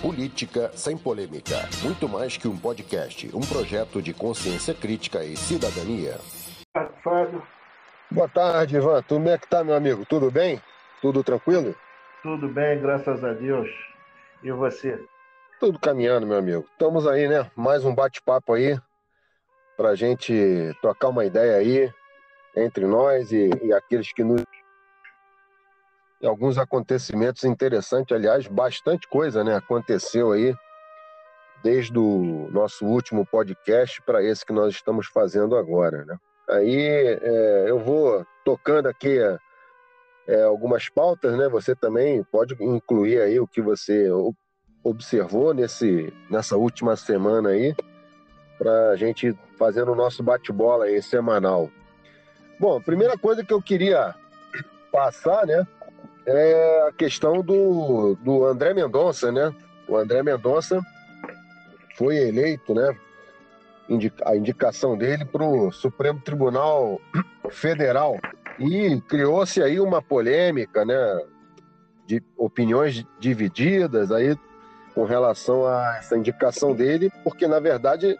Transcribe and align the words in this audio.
Política 0.00 0.70
sem 0.74 0.96
polêmica. 0.96 1.56
Muito 1.82 2.08
mais 2.08 2.36
que 2.36 2.46
um 2.46 2.56
podcast. 2.56 3.28
Um 3.34 3.40
projeto 3.40 4.00
de 4.00 4.12
consciência 4.12 4.74
crítica 4.74 5.24
e 5.24 5.36
cidadania. 5.36 6.18
Fábio. 7.02 7.42
Boa 8.10 8.28
tarde, 8.28 8.76
Ivan. 8.76 9.02
Como 9.02 9.28
é 9.28 9.38
que 9.38 9.48
tá, 9.48 9.64
meu 9.64 9.74
amigo? 9.74 10.04
Tudo 10.06 10.30
bem? 10.30 10.60
Tudo 11.02 11.24
tranquilo? 11.24 11.74
Tudo 12.22 12.48
bem, 12.48 12.80
graças 12.80 13.22
a 13.24 13.32
Deus. 13.32 13.68
E 14.42 14.52
você? 14.52 14.98
Tudo 15.58 15.78
caminhando, 15.78 16.26
meu 16.26 16.38
amigo. 16.38 16.64
Estamos 16.70 17.06
aí, 17.06 17.26
né? 17.28 17.50
Mais 17.56 17.84
um 17.84 17.94
bate-papo 17.94 18.52
aí 18.52 18.78
para 19.76 19.90
a 19.90 19.94
gente 19.94 20.32
tocar 20.80 21.08
uma 21.08 21.24
ideia 21.24 21.56
aí 21.56 21.92
entre 22.56 22.86
nós 22.86 23.32
e, 23.32 23.50
e 23.62 23.72
aqueles 23.72 24.12
que 24.12 24.24
nos. 24.24 24.42
E 26.20 26.26
alguns 26.26 26.56
acontecimentos 26.56 27.44
interessantes, 27.44 28.16
aliás, 28.16 28.46
bastante 28.46 29.06
coisa, 29.08 29.44
né? 29.44 29.54
Aconteceu 29.54 30.32
aí 30.32 30.54
desde 31.62 31.98
o 31.98 32.48
nosso 32.50 32.86
último 32.86 33.26
podcast 33.26 34.00
para 34.02 34.22
esse 34.22 34.44
que 34.44 34.52
nós 34.52 34.74
estamos 34.74 35.08
fazendo 35.08 35.56
agora, 35.56 36.04
né? 36.04 36.16
Aí 36.48 36.76
é, 36.76 37.64
eu 37.68 37.78
vou 37.78 38.24
tocando 38.44 38.86
aqui 38.88 39.18
é, 40.26 40.42
algumas 40.42 40.88
pautas, 40.88 41.36
né? 41.36 41.48
Você 41.48 41.74
também 41.74 42.22
pode 42.24 42.54
incluir 42.62 43.20
aí 43.20 43.38
o 43.38 43.46
que 43.46 43.60
você 43.60 44.08
observou 44.82 45.52
nesse, 45.52 46.12
nessa 46.30 46.56
última 46.56 46.96
semana 46.96 47.50
aí, 47.50 47.74
para 48.56 48.90
a 48.90 48.96
gente 48.96 49.36
fazendo 49.58 49.92
o 49.92 49.96
nosso 49.96 50.22
bate-bola 50.22 50.86
aí 50.86 51.02
semanal. 51.02 51.68
Bom, 52.58 52.80
primeira 52.80 53.18
coisa 53.18 53.44
que 53.44 53.52
eu 53.52 53.60
queria 53.60 54.14
passar, 54.90 55.46
né, 55.46 55.66
é 56.26 56.88
a 56.88 56.92
questão 56.92 57.40
do, 57.40 58.16
do 58.16 58.44
André 58.44 58.74
Mendonça, 58.74 59.30
né? 59.30 59.54
O 59.88 59.96
André 59.96 60.22
Mendonça 60.22 60.80
foi 61.96 62.16
eleito, 62.16 62.74
né? 62.74 62.96
a 64.24 64.36
indicação 64.36 64.96
dele 64.96 65.24
para 65.24 65.44
o 65.44 65.70
Supremo 65.70 66.20
Tribunal 66.20 67.00
Federal 67.50 68.18
e 68.58 69.00
criou-se 69.02 69.62
aí 69.62 69.78
uma 69.78 70.02
polêmica, 70.02 70.84
né? 70.84 70.96
De 72.04 72.22
opiniões 72.36 73.04
divididas 73.18 74.10
aí 74.10 74.36
com 74.94 75.04
relação 75.04 75.66
a 75.66 75.98
essa 75.98 76.16
indicação 76.16 76.74
dele, 76.74 77.12
porque 77.22 77.46
na 77.46 77.60
verdade 77.60 78.18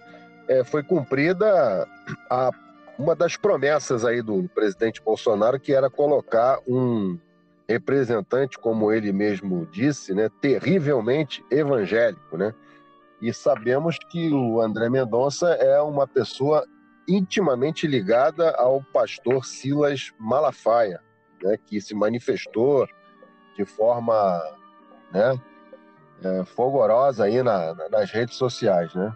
é, 0.49 0.63
foi 0.63 0.83
cumprida 0.83 1.89
a, 2.31 2.51
uma 2.99 3.17
das 3.17 3.37
promessas 3.37 4.05
aí 4.05 4.23
do 4.23 4.49
presidente 4.55 5.03
Bolsonaro, 5.03 5.59
que 5.59 5.73
era 5.73 5.89
colocar 5.89 6.61
um 6.67 7.19
representante, 7.69 8.59
como 8.59 8.93
ele 8.93 9.13
mesmo 9.13 9.67
disse, 9.67 10.15
né, 10.15 10.31
terrivelmente 10.41 11.45
evangélico, 11.51 12.37
né? 12.37 12.55
E 13.21 13.33
sabemos 13.33 13.99
que 13.99 14.33
o 14.33 14.61
André 14.61 14.89
Mendonça 14.89 15.49
é 15.55 15.81
uma 15.81 16.07
pessoa 16.07 16.67
intimamente 17.09 17.87
ligada 17.87 18.51
ao 18.57 18.83
pastor 18.93 19.45
Silas 19.45 20.13
Malafaia, 20.19 21.01
né, 21.43 21.57
que 21.57 21.81
se 21.81 21.95
manifestou 21.95 22.87
de 23.57 23.65
forma 23.65 24.43
né, 25.13 25.41
é, 26.23 26.45
fogorosa 26.45 27.25
aí 27.25 27.43
na, 27.43 27.75
nas 27.91 28.11
redes 28.11 28.37
sociais, 28.37 28.95
né? 28.95 29.15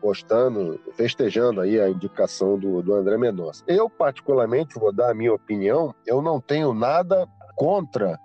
gostando, 0.00 0.80
festejando 0.94 1.60
aí 1.60 1.80
a 1.80 1.88
indicação 1.88 2.58
do, 2.58 2.82
do 2.82 2.94
André 2.94 3.16
Mendonça. 3.18 3.62
Eu, 3.66 3.88
particularmente, 3.88 4.78
vou 4.78 4.92
dar 4.92 5.10
a 5.10 5.14
minha 5.14 5.32
opinião, 5.32 5.94
eu 6.06 6.22
não 6.22 6.40
tenho 6.40 6.72
nada 6.72 7.28
contra 7.58 8.18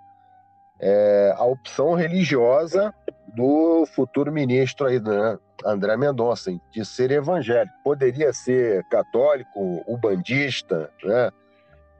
é, 0.80 1.34
a 1.36 1.44
opção 1.44 1.94
religiosa 1.94 2.94
do 3.34 3.84
futuro 3.86 4.30
ministro 4.30 4.86
aí, 4.86 5.00
né, 5.00 5.36
André 5.66 5.96
Mendonça, 5.96 6.52
de 6.70 6.84
ser 6.84 7.10
evangélico. 7.10 7.74
Poderia 7.82 8.32
ser 8.32 8.84
católico, 8.84 9.82
ubandista, 9.88 10.88
né? 11.02 11.30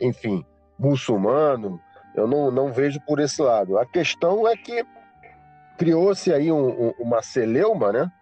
enfim, 0.01 0.47
muçulmano, 0.79 1.81
eu 2.15 2.29
não, 2.29 2.53
não 2.53 2.73
vejo 2.73 3.01
por 3.01 3.19
esse 3.19 3.43
lado. 3.43 3.79
A 3.79 3.85
questão 3.85 4.47
é 4.47 4.57
que 4.57 4.87
criou-se 5.77 6.33
aí 6.33 6.53
um, 6.53 6.69
um, 6.69 6.95
uma 7.01 7.21
celeuma, 7.21 7.93
né? 7.93 8.13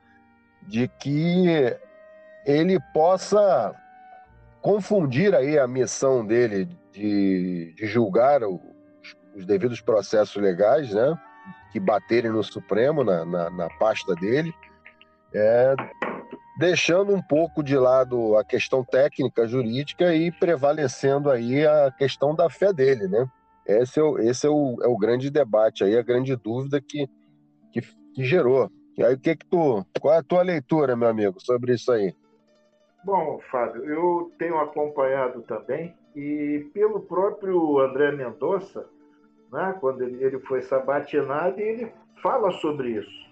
de 0.63 0.89
que 0.89 1.77
ele 2.47 2.79
possa 2.95 3.75
confundir 4.63 5.35
aí 5.35 5.59
a 5.59 5.67
missão 5.67 6.25
dele 6.25 6.67
de, 6.93 7.75
de 7.77 7.87
julgar 7.87 8.43
os, 8.45 8.72
os, 9.35 9.45
devidos 9.45 9.81
processos 9.81 10.41
legais, 10.41 10.93
né, 10.93 11.19
que 11.71 11.81
baterem 11.81 12.31
no 12.31 12.43
Supremo, 12.43 13.03
na, 13.03 13.25
na, 13.25 13.51
na 13.51 13.69
pasta 13.79 14.15
dele, 14.15 14.53
é, 15.35 15.75
deixando 16.59 17.15
um 17.15 17.23
pouco 17.23 17.63
de 17.63 17.77
lado 17.77 18.37
a 18.37 18.45
questão 18.45 18.85
técnica, 18.85 19.47
jurídica 19.47 20.15
e 20.15 20.31
prevalecendo 20.31 21.31
aí 21.31 21.67
a 21.67 21.91
questão 21.91 22.35
da 22.35 22.51
fé 22.51 22.73
dele, 22.73 23.09
né? 23.09 23.27
Esse 23.67 24.01
é 24.01 24.03
o, 24.03 24.19
esse 24.19 24.47
é 24.47 24.51
o, 24.51 24.77
é 24.83 24.89
o 24.89 24.99
grande 24.99 25.31
debate 25.31 25.85
aí, 25.85 25.97
a 25.97 26.03
grande 26.03 26.37
dúvida 26.37 26.81
que, 26.81 27.09
que, 27.73 27.81
que 28.15 28.25
gerou. 28.25 28.71
E 28.99 29.05
aí, 29.05 29.15
o 29.15 29.19
que 29.19 29.37
que 29.37 29.47
tu, 29.47 29.87
qual 30.01 30.15
é 30.15 30.19
a 30.19 30.23
tua 30.23 30.43
leitura, 30.43 30.95
meu 30.95 31.09
amigo, 31.09 31.41
sobre 31.41 31.75
isso 31.75 31.91
aí? 31.91 32.15
Bom, 33.05 33.41
Fábio, 33.51 33.85
eu 33.85 34.31
tenho 34.39 34.59
acompanhado 34.59 35.43
também 35.43 35.95
e 36.15 36.69
pelo 36.75 37.01
próprio 37.01 37.81
André 37.81 38.13
Mendonça, 38.13 38.87
né, 39.53 39.77
quando 39.81 40.03
ele, 40.03 40.25
ele 40.25 40.39
foi 40.41 40.63
sabatinado, 40.63 41.61
ele 41.61 41.93
fala 42.23 42.51
sobre 42.53 42.93
isso, 42.93 43.31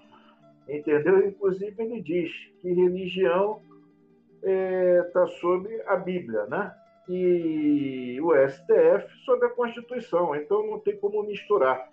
entendeu? 0.69 1.27
Inclusive 1.27 1.75
ele 1.79 2.01
diz 2.03 2.31
que 2.61 2.73
religião 2.73 3.63
está 4.37 4.51
é, 4.51 5.03
tá 5.13 5.27
sobre 5.27 5.83
a 5.87 5.97
Bíblia, 5.97 6.47
né? 6.47 6.75
E 7.09 8.21
o 8.23 8.33
STF 8.49 9.09
sobre 9.25 9.47
a 9.47 9.51
Constituição, 9.51 10.35
então 10.37 10.65
não 10.67 10.79
tem 10.79 10.97
como 10.97 11.23
misturar 11.25 11.91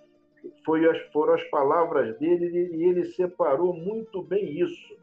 foi 0.65 0.88
as, 0.89 0.99
foram 1.11 1.33
as 1.33 1.44
palavras 1.45 2.17
dele 2.17 2.69
e 2.73 2.83
ele 2.83 3.05
separou 3.05 3.73
muito 3.73 4.21
bem 4.21 4.59
isso. 4.59 4.97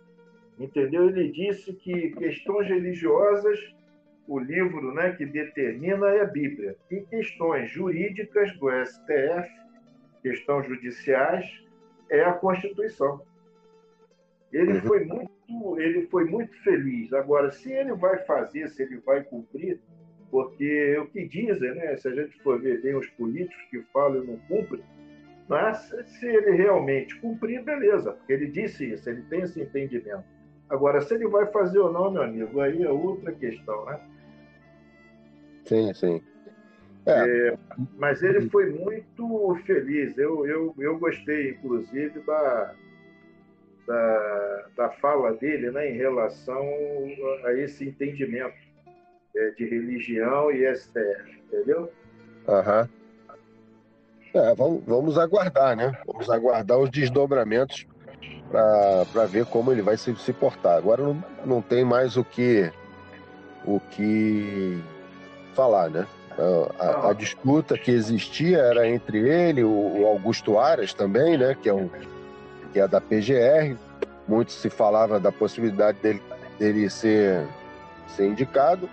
Entendeu? 0.59 1.09
Ele 1.09 1.31
disse 1.31 1.73
que 1.73 2.11
questões 2.11 2.69
religiosas, 2.69 3.59
o 4.27 4.39
livro 4.39 4.95
né, 4.95 5.13
que 5.13 5.27
determina 5.27 6.09
é 6.09 6.23
a 6.23 6.27
Bíblia, 6.27 6.77
e 6.91 7.01
questões 7.03 7.71
jurídicas 7.71 8.57
do 8.59 8.69
STF, 8.85 9.51
questões 10.23 10.67
judiciais, 10.67 11.45
é 12.11 12.23
a 12.23 12.33
Constituição. 12.33 13.21
Ele 14.53 14.75
uhum. 14.75 14.81
foi 14.83 15.05
muito, 15.05 15.81
ele 15.81 16.07
foi 16.07 16.25
muito 16.25 16.57
feliz. 16.63 17.13
Agora, 17.13 17.51
se 17.51 17.73
ele 17.73 17.93
vai 17.95 18.19
fazer, 18.25 18.69
se 18.69 18.83
ele 18.83 18.99
vai 18.99 19.23
cumprir, 19.25 19.81
porque 20.31 20.97
o 20.99 21.07
que 21.07 21.27
dizem, 21.27 21.75
né? 21.75 21.97
Se 21.97 22.09
a 22.09 22.15
gente 22.15 22.41
for 22.43 22.61
ver 22.61 22.81
bem 22.81 22.95
os 22.95 23.07
políticos 23.11 23.63
que 23.71 23.83
falam 23.93 24.25
e 24.25 24.27
não 24.27 24.37
cumprem, 24.49 24.83
mas 25.49 25.95
se 26.07 26.27
ele 26.27 26.53
realmente 26.53 27.15
cumprir, 27.21 27.63
beleza, 27.63 28.13
porque 28.13 28.33
ele 28.33 28.47
disse 28.47 28.93
isso, 28.93 29.09
ele 29.09 29.23
tem 29.23 29.43
esse 29.43 29.61
entendimento. 29.61 30.25
Agora, 30.69 31.01
se 31.01 31.15
ele 31.15 31.29
vai 31.29 31.47
fazer 31.47 31.79
ou 31.79 31.93
não, 31.93 32.11
meu 32.11 32.23
amigo, 32.23 32.61
aí 32.61 32.83
é 32.83 32.91
outra 32.91 33.33
questão, 33.33 33.85
né? 33.85 34.01
Sim, 35.65 35.93
sim. 35.95 36.23
É. 37.07 37.49
É, 37.51 37.59
mas 37.99 38.23
ele 38.23 38.49
foi 38.49 38.71
muito 38.71 39.55
feliz. 39.67 40.17
Eu, 40.17 40.47
eu, 40.47 40.75
eu 40.79 40.99
gostei, 40.99 41.51
inclusive, 41.51 42.21
da, 42.21 42.75
da, 43.87 44.67
da 44.77 44.91
fala 44.91 45.33
dele 45.35 45.71
né, 45.71 45.91
em 45.91 45.97
relação 45.97 46.65
a 47.45 47.53
esse 47.53 47.89
entendimento 47.89 48.57
é, 49.37 49.51
de 49.51 49.67
religião 49.67 50.51
e 50.51 50.65
STF, 50.75 51.43
entendeu? 51.47 51.93
Aham. 52.49 52.89
Uhum. 52.89 53.05
É, 54.35 54.53
vamos, 54.55 54.83
vamos 54.85 55.19
aguardar, 55.19 55.77
né? 55.77 55.93
Vamos 56.07 56.29
aguardar 56.29 56.79
os 56.79 56.91
desdobramentos 56.91 57.87
para 58.55 59.27
ver 59.27 59.47
como 59.47 59.73
ele 59.73 59.83
vai 59.83 59.97
se, 59.97 60.15
se 60.17 60.33
portar. 60.33 60.77
Agora 60.77 61.03
não, 61.03 61.25
não 61.45 61.61
tem 61.61 61.85
mais 61.85 62.17
o 62.17 62.23
que 62.23 62.71
o 63.65 63.81
que 63.81 64.81
falar, 65.55 65.91
né? 65.91 66.07
A, 66.79 67.11
a, 67.11 67.13
disputa 67.13 67.79
que 67.79 67.91
existia 67.91 68.59
era 68.59 68.89
entre 68.89 69.19
ele, 69.29 69.63
o, 69.63 69.71
o, 69.71 70.07
Augusto 70.07 70.59
Aras 70.59 70.93
também, 70.93 71.39
né? 71.39 71.57
Que 71.61 71.69
é, 71.69 71.75
um, 71.75 71.89
que 72.73 72.81
é 72.81 72.87
da 72.87 73.01
PGR. 73.01 73.77
Muito 74.27 74.53
se 74.53 74.69
falava 74.69 75.21
da 75.21 75.31
possibilidade 75.31 75.99
dele, 75.99 76.23
dele 76.59 76.91
ser, 76.91 77.47
ser 78.09 78.27
indicado. 78.27 78.89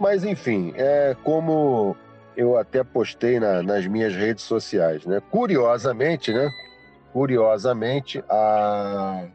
Mas, 0.00 0.24
enfim, 0.24 0.72
é 0.76 1.16
como 1.24 1.96
eu 2.36 2.56
até 2.56 2.82
postei 2.82 3.38
na, 3.38 3.62
nas 3.62 3.86
minhas 3.86 4.14
redes 4.14 4.44
sociais, 4.44 5.04
né? 5.04 5.20
Curiosamente, 5.30 6.32
né? 6.32 6.50
Curiosamente, 7.12 8.22
a, 8.28 9.26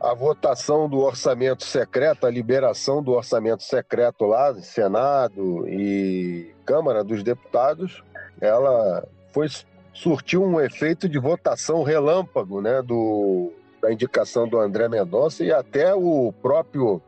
a 0.00 0.14
votação 0.14 0.88
do 0.88 0.98
orçamento 0.98 1.64
secreto, 1.64 2.26
a 2.26 2.30
liberação 2.30 3.02
do 3.02 3.12
orçamento 3.12 3.62
secreto 3.62 4.24
lá, 4.24 4.54
Senado 4.54 5.68
e 5.68 6.54
Câmara 6.64 7.04
dos 7.04 7.22
Deputados, 7.22 8.02
ela 8.40 9.06
foi 9.32 9.48
surtiu 9.92 10.42
um 10.42 10.60
efeito 10.60 11.08
de 11.08 11.18
votação 11.18 11.82
relâmpago, 11.82 12.60
né, 12.60 12.80
do, 12.80 13.52
da 13.82 13.92
indicação 13.92 14.48
do 14.48 14.58
André 14.58 14.88
Mendonça 14.88 15.44
e 15.44 15.52
até 15.52 15.94
o 15.94 16.32
próprio 16.40 17.02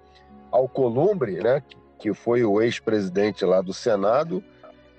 Alcolumbre, 0.50 1.42
né, 1.42 1.62
que 1.98 2.12
foi 2.12 2.44
o 2.44 2.60
ex-presidente 2.60 3.44
lá 3.44 3.60
do 3.60 3.72
Senado, 3.72 4.42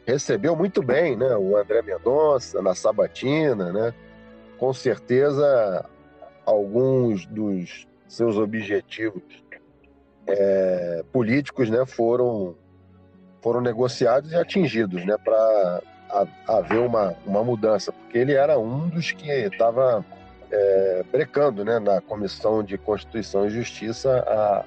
recebeu 0.06 0.56
muito 0.56 0.81
bem, 0.81 1.16
né, 1.16 1.36
o 1.36 1.56
André 1.56 1.81
Mendonça 1.81 2.62
na 2.62 2.74
sabatina, 2.74 3.72
né, 3.72 3.94
com 4.58 4.74
certeza 4.74 5.86
alguns 6.46 7.26
dos 7.26 7.88
seus 8.08 8.38
objetivos 8.38 9.24
é, 10.28 11.04
políticos, 11.12 11.70
né, 11.70 11.86
foram 11.86 12.56
foram 13.42 13.60
negociados 13.60 14.32
e 14.32 14.36
atingidos, 14.36 15.06
né, 15.06 15.18
para 15.18 15.82
haver 16.48 16.80
uma, 16.80 17.14
uma 17.26 17.44
mudança, 17.44 17.92
porque 17.92 18.18
ele 18.18 18.34
era 18.34 18.58
um 18.58 18.88
dos 18.88 19.12
que 19.12 19.30
estava 19.30 20.06
é, 20.50 21.04
brecando, 21.12 21.66
né, 21.66 21.78
na 21.78 22.00
Comissão 22.00 22.64
de 22.64 22.78
Constituição 22.78 23.46
e 23.46 23.50
Justiça 23.50 24.24
a 24.26 24.64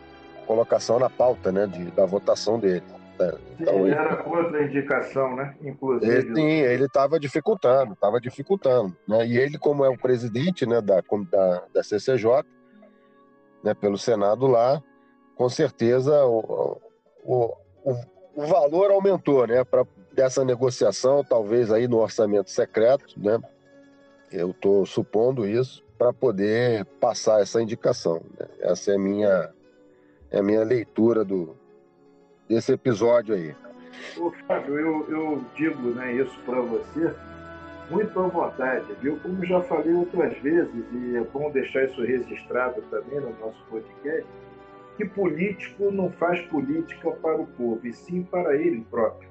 colocação 0.47 0.99
na 0.99 1.09
pauta, 1.09 1.51
né, 1.51 1.67
de, 1.67 1.85
da 1.93 2.05
votação 2.05 2.59
dele. 2.59 2.83
Né? 3.19 3.33
Então, 3.61 3.87
ele 3.87 3.95
era 3.95 4.17
contra 4.17 4.59
a 4.59 4.65
indicação, 4.65 5.35
né? 5.35 5.55
Inclusive. 5.63 6.13
Ele, 6.13 6.35
sim, 6.35 6.49
ele 6.49 6.85
estava 6.85 7.19
dificultando, 7.19 7.93
estava 7.95 8.21
dificultando. 8.21 8.97
Né? 9.07 9.27
E 9.27 9.39
ele, 9.39 9.59
como 9.59 9.85
é 9.85 9.89
o 9.89 9.99
presidente 9.99 10.67
né, 10.67 10.81
da, 10.81 11.03
da, 11.31 11.63
da 11.73 11.83
CCJ, 11.83 12.45
né, 13.63 13.75
pelo 13.75 13.99
Senado 13.99 14.47
lá, 14.47 14.83
com 15.35 15.49
certeza 15.49 16.25
o, 16.25 16.81
o, 17.25 17.57
o, 17.85 17.95
o 18.37 18.47
valor 18.47 18.91
aumentou, 18.91 19.47
né? 19.47 19.65
Para 19.65 19.85
dessa 20.13 20.45
negociação, 20.45 21.23
talvez 21.23 21.71
aí 21.71 21.87
no 21.87 21.99
orçamento 21.99 22.51
secreto, 22.51 23.15
né? 23.19 23.39
Eu 24.33 24.51
estou 24.51 24.87
supondo 24.87 25.47
isso 25.47 25.85
para 25.99 26.13
poder 26.13 26.85
passar 27.01 27.43
essa 27.43 27.61
indicação. 27.63 28.23
Né? 28.39 28.47
Essa 28.61 28.93
é 28.93 28.95
a 28.95 28.99
minha 28.99 29.51
é 30.31 30.39
a 30.39 30.43
minha 30.43 30.65
leitura 30.65 31.25
do 31.25 31.57
desse 32.49 32.73
episódio 32.73 33.35
aí. 33.35 33.55
Ô, 34.19 34.31
Fábio, 34.47 34.79
eu, 34.79 35.11
eu 35.11 35.45
digo 35.57 35.91
né, 35.91 36.13
isso 36.15 36.39
para 36.45 36.61
você 36.61 37.15
muito 37.91 38.19
à 38.19 38.27
vontade, 38.27 38.87
viu? 39.01 39.19
Como 39.21 39.45
já 39.45 39.63
falei 39.63 39.95
outras 39.95 40.37
vezes, 40.39 40.85
e 40.93 41.17
é 41.17 41.21
bom 41.21 41.51
deixar 41.51 41.85
isso 41.85 42.03
registrado 42.03 42.83
também 42.91 43.21
no 43.21 43.31
nosso 43.39 43.65
podcast, 43.71 44.27
que 44.97 45.05
político 45.05 45.91
não 45.91 46.11
faz 46.13 46.41
política 46.47 47.11
para 47.13 47.41
o 47.41 47.47
povo, 47.47 47.87
e 47.87 47.93
sim 47.93 48.23
para 48.23 48.57
ele 48.57 48.85
próprio. 48.91 49.29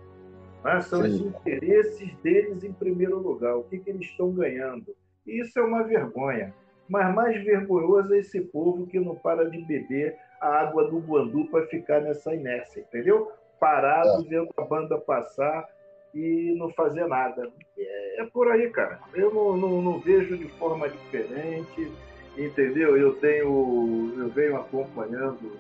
Né? 0.63 0.81
São 0.81 1.03
sim. 1.03 1.09
os 1.09 1.21
interesses 1.21 2.15
deles 2.23 2.63
em 2.63 2.71
primeiro 2.71 3.19
lugar, 3.19 3.56
o 3.56 3.63
que, 3.63 3.79
que 3.79 3.89
eles 3.89 4.07
estão 4.07 4.31
ganhando. 4.31 4.95
E 5.25 5.41
isso 5.41 5.59
é 5.59 5.63
uma 5.63 5.83
vergonha. 5.83 6.53
Mas 6.88 7.13
mais 7.15 7.44
vergonhoso 7.44 8.13
é 8.13 8.19
esse 8.19 8.39
povo 8.41 8.85
que 8.85 9.00
não 9.00 9.15
para 9.15 9.50
de 9.50 9.57
beber 9.65 10.15
a 10.45 10.62
água 10.62 10.88
do 10.88 11.00
Guandu 11.00 11.45
para 11.45 11.65
ficar 11.65 12.01
nessa 12.01 12.33
inércia, 12.33 12.81
entendeu? 12.81 13.31
Parado, 13.59 14.21
é. 14.21 14.30
vendo 14.30 14.50
a 14.56 14.62
banda 14.62 14.97
passar 15.00 15.68
e 16.13 16.56
não 16.57 16.69
fazer 16.71 17.07
nada. 17.07 17.50
É, 17.77 18.21
é 18.21 18.25
por 18.25 18.50
aí, 18.50 18.69
cara. 18.69 19.00
Eu 19.13 19.33
não, 19.33 19.57
não, 19.57 19.81
não, 19.81 20.00
vejo 20.00 20.38
de 20.38 20.47
forma 20.59 20.88
diferente, 20.88 21.92
entendeu? 22.38 22.95
Eu 22.95 23.15
tenho, 23.15 24.13
eu 24.18 24.30
venho 24.30 24.56
acompanhando. 24.56 25.57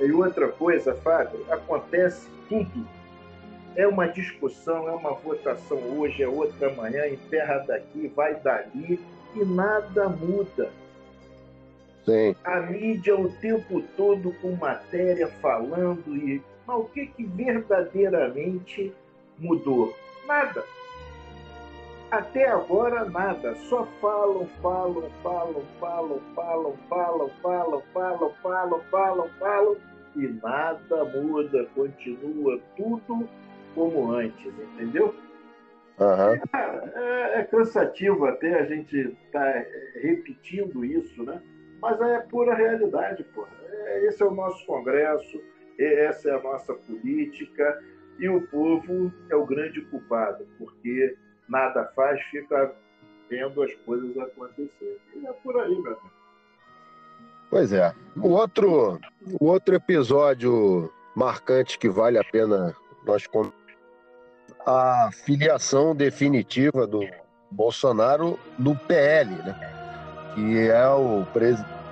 E 0.00 0.12
outra 0.12 0.48
coisa, 0.48 0.94
Fábio, 0.94 1.44
acontece 1.50 2.28
tudo. 2.48 2.86
É 3.74 3.86
uma 3.86 4.06
discussão, 4.06 4.86
é 4.88 4.92
uma 4.92 5.14
votação 5.14 5.78
hoje, 5.98 6.22
é 6.22 6.28
outra 6.28 6.68
amanhã, 6.68 7.06
enterra 7.08 7.58
daqui, 7.58 8.06
vai 8.08 8.34
dali, 8.34 9.00
e 9.34 9.44
nada 9.44 10.10
muda. 10.10 10.70
Sim. 12.04 12.34
A 12.44 12.60
mídia 12.60 13.16
o 13.16 13.30
tempo 13.30 13.82
todo 13.96 14.32
com 14.40 14.52
matéria 14.56 15.28
falando 15.40 16.16
e 16.16 16.42
mas 16.66 16.76
o 16.76 16.84
que, 16.84 17.06
que 17.06 17.24
verdadeiramente 17.24 18.94
mudou? 19.38 19.94
Nada. 20.26 20.64
Até 22.10 22.46
agora, 22.46 23.04
nada. 23.06 23.54
Só 23.54 23.86
falam, 24.00 24.46
falam, 24.60 25.10
falam, 25.22 25.62
falam, 25.80 26.20
falam, 26.34 26.76
falam, 26.88 27.30
falam, 27.42 27.82
falam, 27.92 28.32
falam, 28.42 28.80
falam, 28.90 29.28
falam, 29.40 29.76
e 30.14 30.28
nada 30.28 31.04
muda. 31.06 31.66
Continua 31.74 32.60
tudo 32.76 33.28
como 33.74 34.12
antes, 34.12 34.52
entendeu? 34.74 35.14
Uhum. 35.98 36.40
É, 36.54 37.40
é, 37.40 37.44
cansativo 37.44 38.26
até 38.26 38.60
a 38.60 38.66
gente 38.66 38.96
estar 38.96 39.52
tá 39.52 39.64
repetindo 40.00 40.84
isso, 40.84 41.22
né? 41.22 41.40
Mas 41.82 42.00
é 42.00 42.20
pura 42.20 42.54
realidade, 42.54 43.24
pô. 43.34 43.44
É, 43.68 44.06
esse 44.06 44.22
é 44.22 44.26
o 44.26 44.30
nosso 44.30 44.64
Congresso, 44.64 45.42
essa 45.78 46.30
é 46.30 46.34
a 46.36 46.40
nossa 46.40 46.72
política 46.74 47.82
e 48.20 48.28
o 48.28 48.46
povo 48.46 49.12
é 49.28 49.34
o 49.34 49.44
grande 49.44 49.80
culpado, 49.86 50.46
porque 50.56 51.16
nada 51.48 51.84
faz, 51.96 52.22
fica 52.30 52.72
vendo 53.28 53.60
as 53.62 53.74
coisas 53.84 54.16
acontecerem. 54.16 54.96
E 55.16 55.26
é 55.26 55.32
por 55.32 55.58
aí, 55.58 55.74
meu 55.74 55.92
amigo. 55.92 56.12
Pois 57.50 57.72
é. 57.72 57.92
O 58.16 58.28
outro, 58.28 59.00
o 59.40 59.46
outro 59.46 59.74
episódio 59.74 60.90
marcante 61.16 61.78
que 61.78 61.88
vale 61.88 62.16
a 62.16 62.24
pena 62.24 62.74
nós 63.04 63.26
a 64.64 65.10
filiação 65.12 65.96
definitiva 65.96 66.86
do 66.86 67.00
Bolsonaro 67.50 68.38
no 68.56 68.76
PL, 68.76 69.30
né? 69.42 69.81
Que 70.34 70.68
é 70.68 70.88
o 70.88 71.24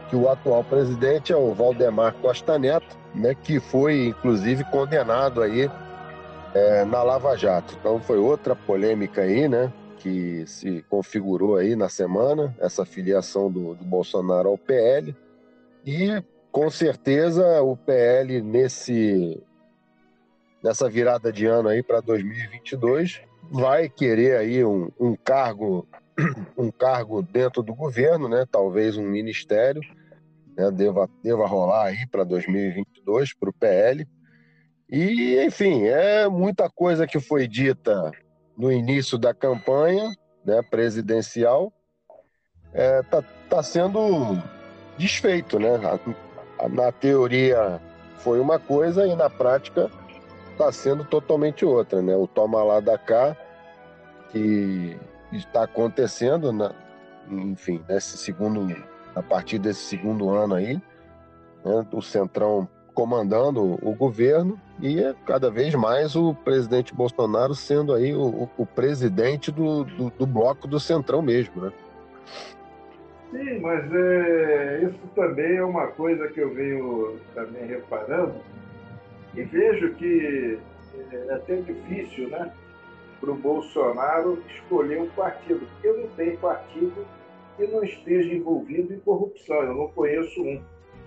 que 0.09 0.17
o 0.17 0.29
atual 0.29 0.65
presidente 0.65 1.33
é 1.33 1.37
o 1.37 1.55
Valdemar 1.55 2.15
Costa 2.15 2.59
Neto, 2.59 2.99
né, 3.15 3.35
que 3.35 3.61
foi 3.61 4.09
inclusive 4.09 4.65
condenado 4.65 5.43
aí 5.43 5.71
é, 6.55 6.85
na 6.85 7.03
Lava 7.03 7.37
Jato. 7.37 7.77
Então 7.79 8.01
foi 8.01 8.19
outra 8.19 8.57
polêmica 8.57 9.23
aí, 9.23 9.49
né, 9.49 9.73
que 9.99 10.45
se 10.47 10.85
configurou 10.89 11.57
aí 11.57 11.77
na 11.77 11.89
semana, 11.89 12.55
essa 12.59 12.85
filiação 12.85 13.51
do, 13.51 13.75
do 13.75 13.85
Bolsonaro 13.85 14.49
ao 14.49 14.59
PL. 14.59 15.15
E 15.87 16.23
com 16.51 16.69
certeza 16.71 17.63
o 17.63 17.77
PL 17.77 18.41
nesse 18.41 19.41
nessa 20.63 20.91
virada 20.91 21.33
de 21.33 21.47
ano 21.47 21.69
aí 21.69 21.83
para 21.83 22.01
2022 22.01 23.23
vai 23.51 23.89
querer 23.89 24.37
aí 24.37 24.65
um, 24.65 24.91
um 25.01 25.17
cargo 25.17 25.87
um 26.57 26.71
cargo 26.71 27.23
dentro 27.23 27.63
do 27.63 27.75
governo, 27.75 28.29
né? 28.29 28.45
Talvez 28.51 28.97
um 28.97 29.07
ministério 29.07 29.81
né, 30.57 30.71
deva, 30.71 31.09
deva 31.23 31.47
rolar 31.47 31.87
aí 31.87 32.07
para 32.07 32.25
2022 32.25 33.35
para 33.35 33.51
o 33.51 33.53
PL. 33.53 34.07
E, 34.89 35.41
enfim, 35.45 35.85
é 35.85 36.29
muita 36.29 36.69
coisa 36.69 37.07
que 37.07 37.21
foi 37.21 37.47
dita 37.47 38.11
no 38.57 38.73
início 38.73 39.17
da 39.17 39.33
campanha 39.33 40.13
né, 40.45 40.61
presidencial 40.63 41.73
está 42.73 42.75
é, 42.75 43.03
tá, 43.03 43.23
tá 43.49 43.63
sendo 43.63 44.39
desfeito, 44.97 45.59
né? 45.59 45.71
Na 46.71 46.93
teoria 46.93 47.81
foi 48.19 48.39
uma 48.39 48.59
coisa 48.59 49.07
e 49.07 49.15
na 49.17 49.31
prática 49.31 49.91
está 50.53 50.71
sendo 50.71 51.05
totalmente 51.05 51.65
outra, 51.65 52.03
né? 52.03 52.15
O 52.15 52.27
toma 52.27 52.63
lá 52.63 52.81
da 52.81 52.99
cá 52.99 53.37
que 54.31 54.97
está 55.33 55.65
acontecendo, 55.65 56.53
na, 56.53 56.73
enfim, 57.29 57.83
nesse 57.89 58.17
segundo 58.17 58.75
a 59.15 59.23
partir 59.23 59.59
desse 59.59 59.81
segundo 59.81 60.31
ano 60.31 60.55
aí, 60.55 60.81
né, 61.65 61.87
o 61.93 62.01
Centrão 62.01 62.69
comandando 62.95 63.79
o 63.83 63.95
governo 63.95 64.61
e 64.81 65.03
é 65.03 65.15
cada 65.27 65.51
vez 65.51 65.75
mais 65.75 66.17
o 66.17 66.35
presidente 66.35 66.95
Bolsonaro 66.95 67.55
sendo 67.55 67.95
aí 67.95 68.15
o, 68.15 68.49
o 68.57 68.67
presidente 68.67 69.51
do, 69.51 69.85
do, 69.85 70.11
do, 70.11 70.27
bloco 70.27 70.67
do 70.67 70.81
Centrão 70.81 71.23
mesmo, 71.23 71.63
né? 71.63 71.73
Sim, 73.31 73.61
mas 73.61 73.93
é, 73.93 74.81
isso 74.83 74.99
também 75.15 75.57
é 75.57 75.65
uma 75.65 75.87
coisa 75.89 76.27
que 76.29 76.41
eu 76.41 76.53
venho 76.53 77.17
também 77.35 77.65
reparando 77.67 78.35
e 79.35 79.43
vejo 79.43 79.95
que 79.95 80.59
é 81.13 81.35
até 81.35 81.57
difícil, 81.57 82.29
né, 82.29 82.53
para 83.21 83.31
o 83.31 83.35
Bolsonaro 83.35 84.43
escolher 84.49 85.03
um 85.03 85.11
partido, 85.11 85.67
porque 85.67 85.93
não 85.93 86.09
tem 86.09 86.37
partido 86.39 87.07
que 87.57 87.67
não 87.67 87.85
esteja 87.85 88.35
envolvido 88.35 88.95
em 88.95 89.01
corrupção. 89.01 89.57
Eu 89.57 89.75
não 89.75 89.89
conheço 89.89 90.43
um. 90.43 90.63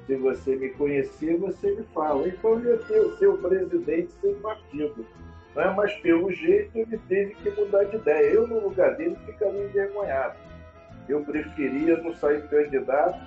Se 0.05 0.15
você 0.17 0.55
me 0.55 0.69
conhecer, 0.69 1.37
você 1.37 1.71
me 1.71 1.83
fala. 1.93 2.27
Então 2.27 2.59
ele 2.59 2.69
ia 2.69 2.77
ter 2.77 2.99
o 2.99 3.17
seu 3.17 3.37
presidente 3.37 4.11
sem 4.21 4.35
partido. 4.35 5.05
Né? 5.55 5.73
Mas 5.75 5.93
pelo 5.95 6.31
jeito 6.31 6.77
ele 6.77 6.97
teve 7.09 7.33
que 7.35 7.49
mudar 7.51 7.85
de 7.85 7.95
ideia. 7.95 8.33
Eu, 8.33 8.47
no 8.47 8.59
lugar 8.59 8.95
dele, 8.95 9.17
ficaria 9.25 9.63
envergonhado. 9.63 10.35
Eu 11.09 11.21
preferia 11.21 11.97
não 11.97 12.13
sair 12.15 12.47
candidato, 12.47 13.19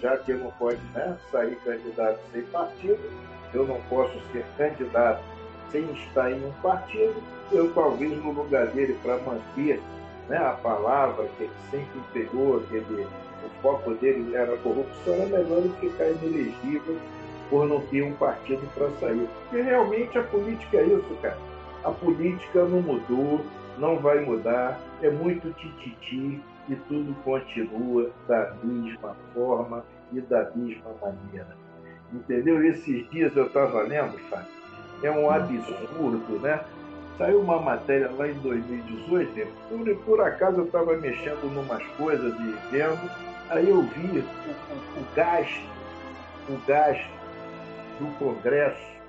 já 0.00 0.16
que 0.16 0.32
não 0.32 0.50
pode 0.52 0.80
né, 0.94 1.16
sair 1.30 1.56
candidato 1.56 2.20
sem 2.32 2.42
partido. 2.44 2.98
Eu 3.52 3.66
não 3.66 3.80
posso 3.82 4.18
ser 4.32 4.44
candidato 4.56 5.22
sem 5.70 5.84
estar 5.92 6.30
em 6.30 6.44
um 6.44 6.52
partido, 6.62 7.14
eu 7.52 7.72
talvez 7.72 8.16
no 8.22 8.32
lugar 8.32 8.66
dele 8.68 8.96
para 9.02 9.18
manter 9.18 9.80
né, 10.28 10.36
a 10.36 10.52
palavra 10.52 11.26
que 11.36 11.44
ele 11.44 11.52
sempre 11.70 12.00
pegou, 12.12 12.58
aquele, 12.58 13.02
o 13.02 13.62
foco 13.62 13.94
dele 13.94 14.34
era 14.34 14.54
a 14.54 14.58
corrupção, 14.58 15.14
era 15.14 15.26
melhor 15.26 15.58
ele 15.58 15.74
ficar 15.80 16.08
inelegível 16.08 16.96
por 17.48 17.66
não 17.66 17.80
ter 17.86 18.02
um 18.02 18.12
partido 18.14 18.62
para 18.74 18.90
sair. 19.00 19.28
Porque 19.42 19.60
realmente 19.60 20.16
a 20.16 20.22
política 20.22 20.78
é 20.78 20.84
isso, 20.84 21.18
cara. 21.20 21.36
A 21.82 21.90
política 21.90 22.64
não 22.64 22.80
mudou, 22.80 23.40
não 23.78 23.98
vai 23.98 24.20
mudar, 24.20 24.80
é 25.02 25.10
muito 25.10 25.52
tititi 25.54 26.40
e 26.68 26.76
tudo 26.88 27.14
continua 27.24 28.10
da 28.28 28.54
mesma 28.62 29.16
forma 29.34 29.84
e 30.12 30.20
da 30.20 30.50
mesma 30.54 30.90
maneira. 31.00 31.56
Entendeu? 32.12 32.62
Esses 32.64 33.08
dias 33.10 33.34
eu 33.36 33.46
estava 33.46 33.82
lendo, 33.82 34.18
Fábio, 34.28 34.59
é 35.02 35.10
um 35.10 35.30
absurdo, 35.30 36.38
né? 36.40 36.64
Saiu 37.18 37.40
uma 37.40 37.60
matéria 37.60 38.10
lá 38.10 38.28
em 38.28 38.34
2018, 38.40 39.38
e 39.38 39.94
por, 39.96 40.20
acaso 40.20 40.60
eu 40.60 40.64
estava 40.64 40.96
mexendo 40.96 41.44
em 41.44 41.58
umas 41.58 41.84
coisas 41.96 42.34
e 42.34 42.70
vendo, 42.70 43.10
aí 43.50 43.68
eu 43.68 43.82
vi 43.82 44.18
o, 44.18 44.22
o, 44.22 45.00
o 45.00 45.14
gasto, 45.14 45.68
o 46.48 46.56
gasto 46.66 47.10
do 47.98 48.18
Congresso 48.18 49.00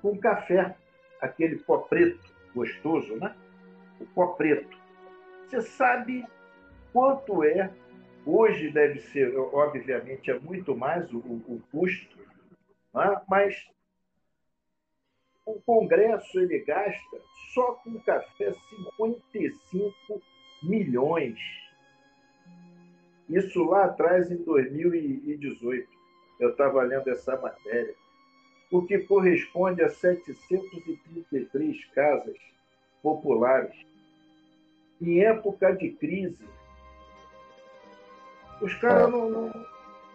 com 0.00 0.16
café, 0.18 0.74
aquele 1.20 1.56
pó 1.56 1.78
preto 1.78 2.20
gostoso, 2.54 3.16
né? 3.16 3.34
O 4.00 4.06
pó 4.06 4.28
preto. 4.28 4.76
Você 5.48 5.62
sabe 5.62 6.24
quanto 6.92 7.44
é? 7.44 7.70
Hoje 8.24 8.70
deve 8.70 9.00
ser, 9.00 9.36
obviamente, 9.36 10.30
é 10.30 10.38
muito 10.38 10.76
mais 10.76 11.12
o, 11.12 11.18
o 11.18 11.60
custo, 11.72 12.16
né? 12.94 13.20
mas 13.28 13.68
o 15.44 15.60
Congresso 15.62 16.38
ele 16.40 16.60
gasta 16.60 17.20
só 17.52 17.72
com 17.74 17.98
café 18.00 18.52
55 18.52 20.22
milhões. 20.62 21.38
Isso 23.28 23.64
lá 23.64 23.84
atrás, 23.84 24.30
em 24.30 24.36
2018. 24.36 25.88
Eu 26.40 26.50
estava 26.50 26.82
lendo 26.82 27.08
essa 27.08 27.36
matéria 27.36 27.94
o 28.70 28.82
que 28.82 28.98
corresponde 29.00 29.82
a 29.82 29.90
733 29.90 31.84
casas 31.94 32.36
populares. 33.02 33.74
Em 35.00 35.20
época 35.20 35.72
de 35.72 35.90
crise, 35.90 36.48
os 38.60 38.74
caras 38.76 39.10
não, 39.10 39.28
não, 39.28 39.66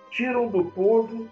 tiram 0.10 0.50
do 0.50 0.66
povo, 0.72 1.30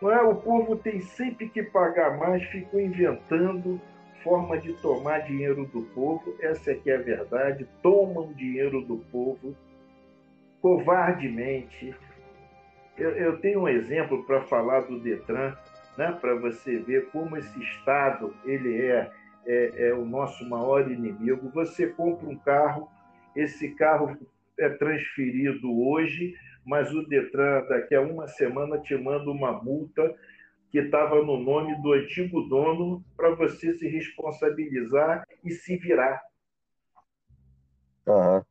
não 0.00 0.10
é? 0.10 0.22
o 0.22 0.34
povo 0.34 0.76
tem 0.76 1.00
sempre 1.00 1.48
que 1.48 1.62
pagar 1.62 2.16
mais, 2.18 2.42
ficam 2.44 2.80
inventando 2.80 3.80
forma 4.22 4.58
de 4.58 4.72
tomar 4.74 5.20
dinheiro 5.20 5.64
do 5.66 5.82
povo, 5.94 6.36
essa 6.40 6.72
é 6.72 6.74
que 6.74 6.90
é 6.90 6.96
a 6.96 7.02
verdade, 7.02 7.66
tomam 7.82 8.32
dinheiro 8.32 8.82
do 8.82 8.98
povo 9.10 9.56
covardemente. 10.60 11.94
Eu, 12.96 13.10
eu 13.10 13.38
tenho 13.38 13.60
um 13.62 13.68
exemplo 13.68 14.24
para 14.24 14.42
falar 14.42 14.80
do 14.80 14.98
Detran, 14.98 15.56
né, 15.96 16.12
para 16.20 16.34
você 16.34 16.78
ver 16.78 17.08
como 17.10 17.36
esse 17.36 17.58
Estado 17.60 18.34
ele 18.44 18.82
é, 18.82 19.10
é, 19.46 19.88
é 19.88 19.94
o 19.94 20.04
nosso 20.04 20.48
maior 20.48 20.90
inimigo. 20.90 21.50
Você 21.54 21.86
compra 21.86 22.28
um 22.28 22.36
carro, 22.36 22.88
esse 23.34 23.74
carro 23.74 24.16
é 24.58 24.68
transferido 24.68 25.68
hoje, 25.88 26.34
mas 26.68 26.92
o 26.94 27.02
Detran 27.08 27.66
daqui 27.66 27.94
a 27.94 28.00
uma 28.02 28.28
semana 28.28 28.78
te 28.78 28.94
manda 28.94 29.30
uma 29.30 29.52
multa 29.52 30.14
que 30.70 30.78
estava 30.78 31.14
no 31.24 31.38
nome 31.38 31.74
do 31.80 31.94
antigo 31.94 32.42
dono 32.42 33.02
para 33.16 33.34
você 33.34 33.72
se 33.72 33.88
responsabilizar 33.88 35.24
e 35.42 35.50
se 35.50 35.78
virar. 35.78 36.22
Uhum. 38.06 38.42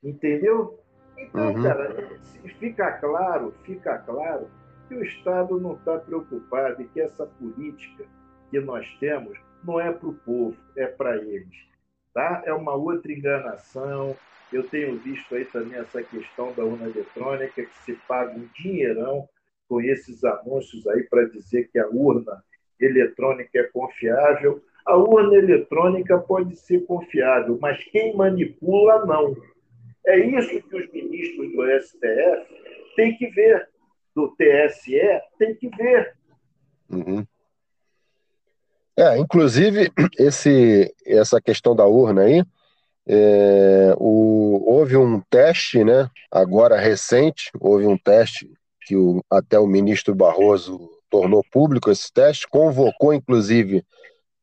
Entendeu? 0.00 0.78
Então, 1.18 1.52
uhum. 1.52 1.62
cara, 1.64 2.18
fica 2.60 2.92
claro, 2.92 3.52
fica 3.64 3.98
claro 3.98 4.48
que 4.88 4.94
o 4.94 5.02
Estado 5.02 5.58
não 5.60 5.74
está 5.74 5.98
preocupado 5.98 6.82
e 6.82 6.88
que 6.88 7.00
essa 7.00 7.26
política 7.26 8.04
que 8.48 8.60
nós 8.60 8.86
temos 9.00 9.36
não 9.64 9.80
é 9.80 9.92
para 9.92 10.08
o 10.08 10.14
povo, 10.14 10.56
é 10.76 10.86
para 10.86 11.16
eles. 11.16 11.68
Tá? 12.14 12.42
É 12.44 12.52
uma 12.52 12.74
outra 12.74 13.12
enganação. 13.12 14.16
Eu 14.52 14.64
tenho 14.64 14.98
visto 14.98 15.34
aí 15.34 15.44
também 15.44 15.78
essa 15.78 16.02
questão 16.02 16.52
da 16.52 16.64
urna 16.64 16.88
eletrônica, 16.88 17.64
que 17.64 17.78
se 17.84 17.92
paga 18.08 18.32
um 18.36 18.48
dinheirão 18.54 19.28
com 19.68 19.80
esses 19.80 20.24
anúncios 20.24 20.86
aí 20.88 21.04
para 21.04 21.28
dizer 21.28 21.70
que 21.70 21.78
a 21.78 21.88
urna 21.88 22.42
eletrônica 22.80 23.58
é 23.58 23.64
confiável. 23.64 24.62
A 24.84 24.96
urna 24.96 25.36
eletrônica 25.36 26.18
pode 26.18 26.56
ser 26.56 26.84
confiável, 26.86 27.58
mas 27.60 27.82
quem 27.84 28.16
manipula, 28.16 29.04
não. 29.06 29.36
É 30.06 30.18
isso 30.18 30.60
que 30.68 30.76
os 30.76 30.92
ministros 30.92 31.52
do 31.52 31.80
STF 31.80 32.94
têm 32.96 33.16
que 33.16 33.28
ver 33.28 33.68
do 34.14 34.28
TSE 34.36 35.00
tem 35.38 35.54
que 35.54 35.68
ver. 35.68 36.14
Uhum. 36.90 37.24
É, 38.96 39.16
inclusive, 39.18 39.90
esse, 40.18 40.92
essa 41.06 41.40
questão 41.40 41.74
da 41.74 41.86
urna 41.86 42.22
aí, 42.22 42.44
é, 43.06 43.94
o, 43.96 44.62
houve 44.66 44.96
um 44.96 45.20
teste, 45.28 45.84
né, 45.84 46.08
agora 46.30 46.78
recente, 46.78 47.50
houve 47.58 47.86
um 47.86 47.96
teste 47.96 48.50
que 48.82 48.96
o, 48.96 49.22
até 49.30 49.58
o 49.58 49.66
ministro 49.66 50.14
Barroso 50.14 50.90
tornou 51.10 51.44
público 51.50 51.90
esse 51.90 52.12
teste, 52.12 52.46
convocou 52.48 53.12
inclusive 53.12 53.84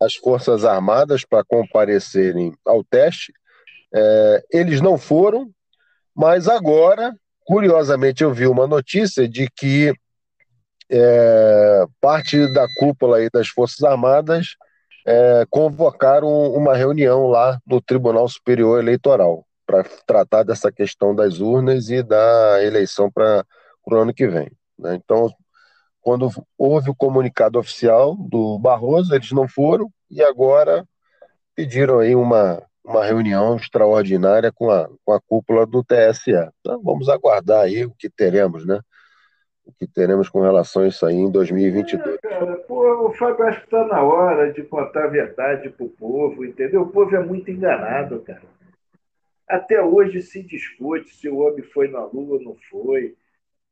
as 0.01 0.15
Forças 0.15 0.65
Armadas 0.65 1.23
para 1.25 1.43
comparecerem 1.43 2.53
ao 2.65 2.83
teste. 2.83 3.33
É, 3.93 4.43
eles 4.51 4.81
não 4.81 4.97
foram, 4.97 5.49
mas 6.15 6.47
agora 6.47 7.15
Curiosamente, 7.47 8.23
eu 8.23 8.33
vi 8.33 8.45
uma 8.45 8.67
notícia 8.67 9.25
de 9.25 9.49
que 9.49 9.93
é, 10.91 11.85
parte 12.01 12.37
da 12.53 12.67
cúpula 12.77 13.17
aí 13.17 13.29
das 13.31 13.47
Forças 13.47 13.81
Armadas 13.83 14.47
é, 15.07 15.45
convocaram 15.49 16.27
uma 16.51 16.75
reunião 16.75 17.27
lá 17.27 17.57
no 17.65 17.81
Tribunal 17.81 18.27
Superior 18.27 18.79
Eleitoral 18.79 19.45
para 19.65 19.85
tratar 20.05 20.43
dessa 20.43 20.69
questão 20.69 21.15
das 21.15 21.39
urnas 21.39 21.89
e 21.89 22.03
da 22.03 22.61
eleição 22.61 23.09
para 23.09 23.45
o 23.85 23.95
ano 23.95 24.13
que 24.13 24.27
vem. 24.27 24.51
Né? 24.77 24.95
Então, 24.95 25.29
quando 26.01 26.29
houve 26.57 26.89
o 26.89 26.95
comunicado 26.95 27.57
oficial 27.57 28.15
do 28.15 28.59
Barroso, 28.59 29.15
eles 29.15 29.31
não 29.31 29.47
foram 29.47 29.89
e 30.11 30.21
agora 30.21 30.85
pediram 31.55 31.99
aí 31.99 32.13
uma 32.13 32.61
uma 32.87 33.03
reunião 33.03 33.57
extraordinária 33.57 34.49
com 34.49 34.71
a, 34.71 34.89
com 35.03 35.11
a 35.11 35.19
cúpula 35.19 35.65
do 35.65 35.83
TSE. 35.83 36.31
Então, 36.61 36.81
vamos 36.81 37.09
aguardar 37.09 37.63
aí 37.63 37.83
o 37.83 37.93
que 37.93 38.09
teremos, 38.09 38.65
né? 38.65 38.79
O 39.67 39.73
que 39.73 39.85
teremos 39.85 40.29
com 40.29 40.39
relação 40.39 40.83
a 40.83 40.87
isso 40.87 41.05
aí 41.05 41.15
em 41.15 41.29
2022. 41.29 42.15
É, 42.15 42.17
cara, 42.19 42.55
pô, 42.59 43.07
o 43.07 43.13
Fábio 43.13 43.45
acho 43.45 43.59
que 43.59 43.65
está 43.65 43.85
na 43.85 44.01
hora 44.01 44.51
de 44.51 44.63
contar 44.63 45.03
a 45.03 45.09
verdade 45.09 45.69
para 45.69 45.85
o 45.85 45.89
povo, 45.89 46.45
entendeu? 46.45 46.83
O 46.83 46.89
povo 46.89 47.13
é 47.13 47.23
muito 47.23 47.51
enganado, 47.51 48.21
cara. 48.21 48.41
Até 49.47 49.81
hoje 49.81 50.21
se 50.21 50.41
discute 50.41 51.13
se 51.13 51.27
o 51.27 51.39
homem 51.39 51.63
foi 51.63 51.89
na 51.89 51.99
Lua 51.99 52.37
ou 52.37 52.41
não 52.41 52.55
foi. 52.69 53.15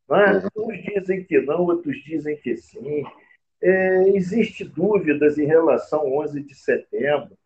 Não 0.08 0.18
é? 0.18 0.34
uhum. 0.56 0.70
Uns 0.70 0.84
dizem 0.84 1.24
que 1.24 1.40
não, 1.40 1.62
outros 1.62 1.98
dizem 2.04 2.36
que 2.36 2.58
sim. 2.58 3.06
É, 3.62 4.10
Existem 4.10 4.68
dúvidas 4.68 5.38
em 5.38 5.46
relação 5.46 6.02
ao 6.02 6.18
11 6.20 6.42
de 6.44 6.56
setembro 6.56 7.38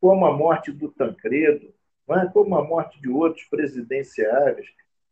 como 0.00 0.24
a 0.24 0.36
morte 0.36 0.70
do 0.70 0.88
Tancredo, 0.88 1.74
é? 2.10 2.26
como 2.32 2.56
a 2.56 2.64
morte 2.64 3.00
de 3.00 3.08
outros 3.08 3.44
presidenciários. 3.46 4.68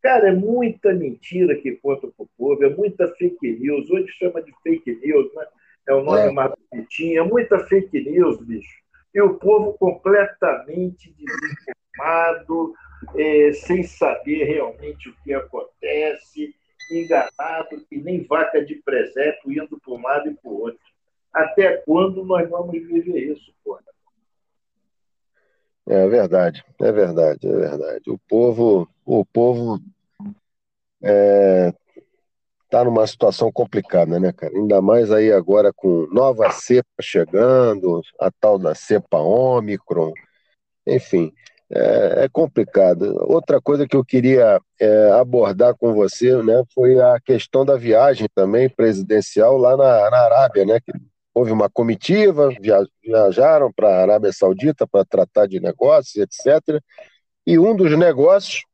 Cara, 0.07 0.29
é 0.29 0.33
muita 0.33 0.95
mentira 0.95 1.57
que 1.57 1.73
conta 1.73 2.07
para 2.07 2.23
o 2.23 2.29
povo, 2.39 2.65
é 2.65 2.69
muita 2.69 3.09
fake 3.17 3.59
news. 3.59 3.91
Hoje 3.91 4.07
chama 4.13 4.41
de 4.41 4.55
fake 4.63 5.01
news, 5.05 5.35
né? 5.35 5.45
é 5.85 5.95
o 5.95 6.05
nome 6.05 6.29
é. 6.29 6.31
mais 6.31 6.53
bonitinho, 6.71 7.19
é 7.19 7.25
muita 7.25 7.59
fake 7.67 8.09
news, 8.09 8.41
bicho. 8.47 8.85
E 9.13 9.21
o 9.21 9.35
povo 9.35 9.73
completamente 9.73 11.13
desinformado, 11.13 12.73
é, 13.17 13.53
sem 13.55 13.83
saber 13.83 14.45
realmente 14.45 15.09
o 15.09 15.15
que 15.25 15.35
acontece, 15.35 16.55
enganado, 16.93 17.85
e 17.91 17.99
nem 17.99 18.25
vaca 18.29 18.65
de 18.65 18.77
presépio 18.77 19.51
indo 19.51 19.77
para 19.81 19.93
um 19.93 20.01
lado 20.01 20.31
e 20.31 20.35
para 20.35 20.49
o 20.49 20.61
outro. 20.61 20.87
Até 21.33 21.79
quando 21.79 22.25
nós 22.25 22.49
vamos 22.49 22.71
viver 22.71 23.33
isso, 23.33 23.53
porra? 23.65 23.83
É 25.85 26.07
verdade, 26.07 26.65
é 26.81 26.93
verdade, 26.93 27.49
é 27.49 27.53
verdade. 27.53 28.09
O 28.09 28.19
povo, 28.29 28.89
o 29.05 29.25
povo 29.25 29.81
é, 31.03 31.73
tá 32.71 32.85
numa 32.85 33.07
situação 33.07 33.51
complicada, 33.53 34.19
né, 34.19 34.33
cara? 34.33 34.53
Ainda 34.55 34.81
mais 34.81 35.11
aí 35.11 35.33
agora 35.33 35.73
com 35.75 36.07
nova 36.13 36.51
cepa 36.51 36.89
chegando, 37.01 38.01
a 38.21 38.31
tal 38.31 38.59
da 38.59 38.75
cepa 38.75 39.19
Ômicron, 39.19 40.13
enfim, 40.87 41.33
é, 41.71 42.25
é 42.25 42.29
complicado. 42.29 43.17
Outra 43.29 43.61
coisa 43.61 43.87
que 43.87 43.97
eu 43.97 44.05
queria 44.05 44.61
é, 44.81 45.11
abordar 45.13 45.75
com 45.77 45.95
você, 45.95 46.41
né, 46.43 46.63
foi 46.75 47.01
a 47.01 47.19
questão 47.21 47.65
da 47.65 47.77
viagem 47.77 48.29
também 48.35 48.69
presidencial 48.69 49.57
lá 49.57 49.77
na, 49.77 50.11
na 50.11 50.19
Arábia, 50.19 50.65
né? 50.65 50.81
Que 50.81 50.93
houve 51.35 51.53
uma 51.53 51.69
comitiva, 51.69 52.49
viajaram 53.05 53.71
para 53.71 53.89
a 53.89 54.03
Arábia 54.03 54.33
Saudita 54.33 54.87
para 54.87 55.05
tratar 55.05 55.47
de 55.47 55.61
negócios, 55.61 56.17
etc. 56.17 56.81
E 57.47 57.59
um 57.59 57.77
dos 57.77 57.97
negócios 57.99 58.65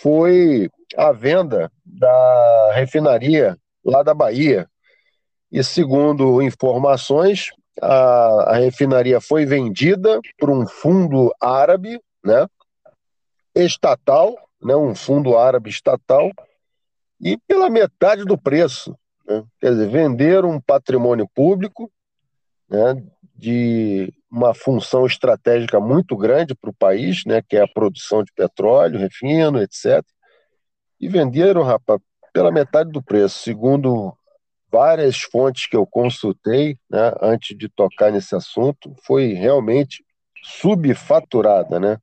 foi 0.00 0.70
a 0.94 1.12
venda 1.12 1.70
da 1.84 2.72
refinaria 2.74 3.56
lá 3.84 4.02
da 4.02 4.14
Bahia. 4.14 4.68
E 5.50 5.62
segundo 5.64 6.42
informações, 6.42 7.50
a, 7.80 8.54
a 8.54 8.56
refinaria 8.56 9.20
foi 9.20 9.44
vendida 9.44 10.20
por 10.38 10.50
um 10.50 10.66
fundo 10.66 11.34
árabe, 11.40 12.00
né, 12.24 12.46
estatal, 13.54 14.36
né, 14.62 14.74
um 14.76 14.94
fundo 14.94 15.36
árabe 15.36 15.70
estatal, 15.70 16.30
e 17.20 17.38
pela 17.46 17.70
metade 17.70 18.24
do 18.24 18.36
preço. 18.36 18.96
Né? 19.26 19.42
Quer 19.60 19.70
dizer, 19.70 19.88
vender 19.88 20.44
um 20.44 20.60
patrimônio 20.60 21.28
público 21.34 21.90
né, 22.68 23.02
de 23.34 24.12
uma 24.30 24.52
função 24.52 25.06
estratégica 25.06 25.80
muito 25.80 26.16
grande 26.16 26.54
para 26.54 26.70
o 26.70 26.74
país, 26.74 27.22
né, 27.26 27.40
que 27.46 27.56
é 27.56 27.62
a 27.62 27.68
produção 27.68 28.22
de 28.22 28.32
petróleo, 28.32 28.98
refino, 28.98 29.62
etc. 29.62 30.04
E 31.00 31.08
venderam, 31.08 31.62
rapaz, 31.62 32.00
pela 32.32 32.50
metade 32.50 32.90
do 32.90 33.02
preço, 33.02 33.38
segundo 33.38 34.16
várias 34.70 35.18
fontes 35.18 35.66
que 35.66 35.76
eu 35.76 35.86
consultei 35.86 36.76
né, 36.90 37.12
antes 37.22 37.56
de 37.56 37.68
tocar 37.68 38.10
nesse 38.10 38.34
assunto, 38.34 38.94
foi 39.04 39.32
realmente 39.32 40.04
subfaturada, 40.42 41.80
né? 41.80 41.98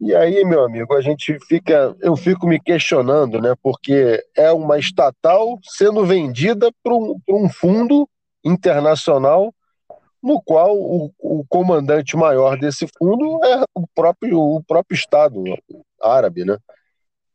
E 0.00 0.14
aí, 0.14 0.44
meu 0.44 0.62
amigo, 0.62 0.94
a 0.94 1.00
gente 1.00 1.38
fica, 1.48 1.96
eu 2.00 2.14
fico 2.16 2.46
me 2.46 2.60
questionando, 2.60 3.40
né? 3.40 3.54
Porque 3.62 4.22
é 4.36 4.52
uma 4.52 4.78
estatal 4.78 5.58
sendo 5.62 6.04
vendida 6.04 6.70
para 6.82 6.94
um, 6.94 7.18
um, 7.28 7.48
fundo 7.48 8.06
internacional, 8.44 9.54
no 10.22 10.42
qual 10.42 10.76
o, 10.76 11.10
o, 11.18 11.46
comandante 11.48 12.14
maior 12.14 12.58
desse 12.58 12.86
fundo 12.98 13.42
é 13.44 13.62
o 13.74 13.86
próprio, 13.94 14.38
o 14.38 14.62
próprio 14.62 14.94
Estado 14.94 15.42
árabe, 16.02 16.44
né? 16.44 16.58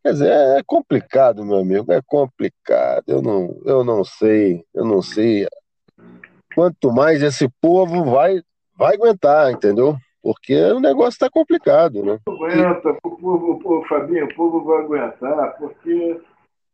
Quer 0.04 0.14
dizer, 0.14 0.32
é 0.58 0.64
complicado, 0.66 1.46
meu 1.46 1.58
amigo, 1.58 1.92
é 1.92 2.02
complicado. 2.02 3.04
Eu 3.08 3.22
não, 3.22 3.62
eu 3.66 3.84
não 3.84 4.04
sei, 4.04 4.64
eu 4.74 4.86
não 4.86 5.02
sei. 5.02 5.48
Quanto 6.56 6.92
mais 6.92 7.22
esse 7.22 7.48
povo 7.62 8.04
vai, 8.06 8.42
vai 8.76 8.96
aguentar, 8.96 9.52
entendeu? 9.52 9.96
porque 10.22 10.56
o 10.56 10.80
negócio 10.80 11.10
está 11.10 11.30
complicado, 11.30 12.04
né? 12.04 12.20
Aguenta, 12.28 12.98
o 13.04 13.18
povo, 13.18 13.60
o 13.64 13.88
Fabinho, 13.88 14.26
o 14.26 14.36
povo 14.36 14.64
vai 14.64 14.84
aguentar, 14.84 15.58
porque 15.58 16.22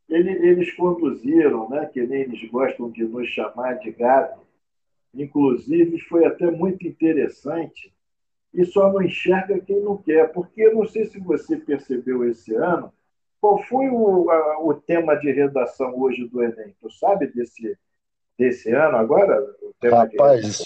ele, 0.10 0.32
eles 0.48 0.74
conduziram, 0.74 1.70
né, 1.70 1.90
que 1.94 2.06
nem 2.06 2.22
eles 2.22 2.50
gostam 2.50 2.92
de 2.92 3.06
nos 3.06 3.28
chamar 3.30 3.74
de 3.76 3.92
gado, 3.92 4.42
inclusive 5.14 6.00
foi 6.02 6.26
até 6.26 6.52
muito 6.52 6.86
interessante, 6.86 7.94
e 8.54 8.66
só 8.66 8.92
não 8.92 9.02
enxerga 9.02 9.60
quem 9.60 9.82
não 9.82 9.98
quer, 9.98 10.32
porque 10.34 10.62
eu 10.62 10.76
não 10.76 10.86
sei 10.86 11.06
se 11.06 11.20
você 11.20 11.58
percebeu 11.58 12.26
esse 12.26 12.54
ano, 12.54 12.92
qual 13.40 13.62
foi 13.64 13.88
o, 13.90 14.30
a, 14.30 14.60
o 14.64 14.74
tema 14.74 15.16
de 15.16 15.32
redação 15.32 15.94
hoje 16.00 16.28
do 16.28 16.44
Enem? 16.44 16.76
Tu 16.82 16.90
sabe 16.92 17.28
desse, 17.28 17.78
desse 18.38 18.72
ano 18.72 18.98
agora? 18.98 19.44
Rapaz, 19.84 20.66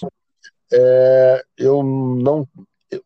é, 0.71 1.43
eu 1.57 1.83
não, 1.83 2.47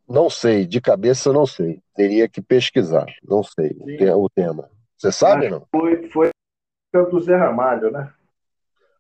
não 0.07 0.29
sei, 0.29 0.65
de 0.65 0.79
cabeça 0.79 1.33
não 1.33 1.45
sei. 1.45 1.81
Teria 1.95 2.27
que 2.27 2.41
pesquisar, 2.41 3.05
não 3.23 3.43
sei 3.43 3.69
Sim. 3.69 4.09
o 4.11 4.29
tema. 4.29 4.69
Você 4.97 5.11
sabe, 5.11 5.49
não? 5.49 5.65
Foi, 5.71 6.07
foi 6.09 6.31
do 6.93 7.19
Zé 7.19 7.35
Ramalho, 7.35 7.91
né? 7.91 8.11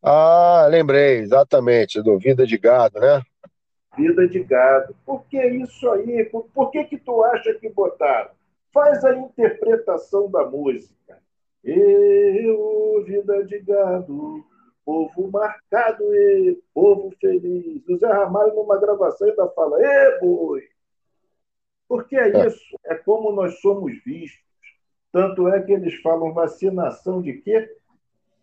Ah, 0.03 0.67
lembrei, 0.69 1.19
exatamente, 1.19 2.01
do 2.01 2.19
Vida 2.19 2.45
de 2.45 2.57
Gado, 2.57 2.99
né? 2.99 3.21
Vida 3.97 4.27
de 4.27 4.43
Gado. 4.43 4.95
Por 5.05 5.25
que 5.25 5.43
isso 5.43 5.89
aí? 5.89 6.25
Por, 6.25 6.47
por 6.53 6.69
que 6.69 6.83
que 6.83 6.97
tu 6.97 7.23
acha 7.23 7.53
que 7.55 7.69
botaram? 7.69 8.34
Faz 8.75 9.05
a 9.05 9.15
interpretação 9.15 10.29
da 10.29 10.45
música. 10.45 11.17
Eu, 11.63 13.01
vida 13.05 13.41
de 13.45 13.59
gado, 13.59 14.45
povo 14.83 15.31
marcado 15.31 16.03
e 16.13 16.61
povo 16.73 17.09
feliz. 17.21 17.87
O 17.87 17.95
Zé 17.95 18.11
Ramalho, 18.11 18.53
numa 18.53 18.77
gravação, 18.77 19.29
ainda 19.29 19.47
fala: 19.51 19.81
Ê, 19.81 20.19
boi! 20.19 20.63
Porque 21.87 22.17
é, 22.17 22.29
é 22.29 22.47
isso, 22.47 22.77
é 22.83 22.95
como 22.95 23.31
nós 23.31 23.61
somos 23.61 23.93
vistos. 24.03 24.43
Tanto 25.09 25.47
é 25.47 25.61
que 25.61 25.71
eles 25.71 25.95
falam 26.01 26.33
vacinação 26.33 27.21
de 27.21 27.31
quê? 27.31 27.73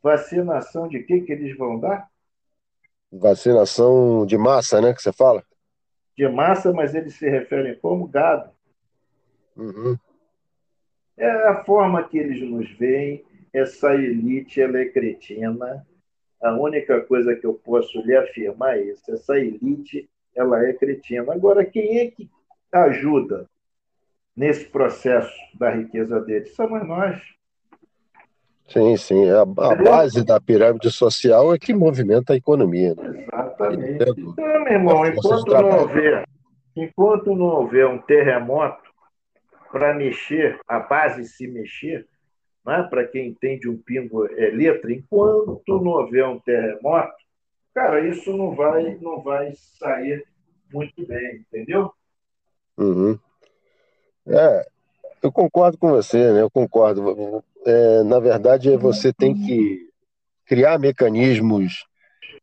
Vacinação 0.03 0.88
de 0.88 1.03
quê 1.03 1.21
que 1.21 1.33
eles 1.33 1.55
vão 1.59 1.79
dar? 1.79 2.09
Vacinação 3.12 4.25
de 4.25 4.38
massa, 4.38 4.81
né, 4.81 4.95
que 4.95 5.03
você 5.03 5.12
fala? 5.12 5.45
De 6.16 6.27
massa, 6.27 6.73
mas 6.73 6.95
eles 6.95 7.16
se 7.16 7.29
referem 7.29 7.79
como 7.79 8.09
gado. 8.09 8.51
Uhum. 9.55 9.99
É 11.16 11.31
a 11.48 11.62
forma 11.64 12.03
que 12.05 12.18
eles 12.18 12.40
nos 12.42 12.70
veem, 12.72 13.22
essa 13.53 13.94
elite 13.94 14.61
ela 14.61 14.79
é 14.79 14.87
cretina. 14.87 15.87
A 16.42 16.55
única 16.55 17.01
coisa 17.03 17.35
que 17.37 17.46
eu 17.46 17.55
posso 17.55 18.01
lhe 18.01 18.16
afirmar 18.16 18.79
é 18.79 18.83
isso. 18.83 19.12
Essa 19.12 19.38
elite 19.38 20.09
ela 20.35 20.66
é 20.66 20.72
cretina. 20.72 21.33
Agora, 21.33 21.64
quem 21.64 21.98
é 21.98 22.11
que 22.11 22.29
ajuda 22.72 23.46
nesse 24.35 24.64
processo 24.64 25.33
da 25.59 25.70
riqueza 25.70 26.20
deles? 26.20 26.55
Somos 26.55 26.87
nós. 26.87 27.20
Sim, 28.68 28.96
sim. 28.96 29.29
A, 29.29 29.42
a 29.42 29.75
base 29.75 30.25
da 30.25 30.40
pirâmide 30.40 30.90
social 30.90 31.55
é 31.55 31.59
que 31.59 31.75
movimenta 31.75 32.33
a 32.33 32.37
economia. 32.37 32.94
Né? 32.94 33.27
Exatamente. 33.29 34.11
Então, 34.11 34.35
meu 34.35 34.72
irmão, 34.72 35.07
enquanto 35.07 35.53
não, 35.53 35.81
houver, 35.81 36.27
enquanto 36.75 37.37
não 37.37 37.46
houver 37.46 37.87
um 37.87 37.98
terremoto 37.98 38.91
para 39.72 39.94
mexer, 39.94 40.61
a 40.68 40.78
base 40.78 41.24
se 41.24 41.48
mexer, 41.48 42.06
né? 42.64 42.87
para 42.90 43.06
quem 43.06 43.28
entende 43.28 43.68
um 43.68 43.78
pingo 43.78 44.26
é 44.26 44.50
letra, 44.50 44.92
enquanto 44.92 45.62
não 45.66 45.92
houver 45.92 46.26
um 46.26 46.38
terremoto, 46.38 47.14
cara, 47.74 48.06
isso 48.06 48.37
não 48.37 48.54
vai, 48.54 48.96
não 49.00 49.22
vai 49.22 49.54
sair 49.56 50.22
muito 50.70 51.06
bem, 51.06 51.37
entendeu? 51.37 51.90
Uhum. 52.76 53.18
É, 54.26 54.66
eu 55.22 55.32
concordo 55.32 55.78
com 55.78 55.88
você, 55.90 56.32
né? 56.32 56.42
Eu 56.42 56.50
concordo. 56.50 57.42
É, 57.64 58.02
na 58.02 58.18
verdade, 58.18 58.76
você 58.76 59.12
tem 59.12 59.35
que 59.35 59.88
criar 60.46 60.78
mecanismos 60.78 61.85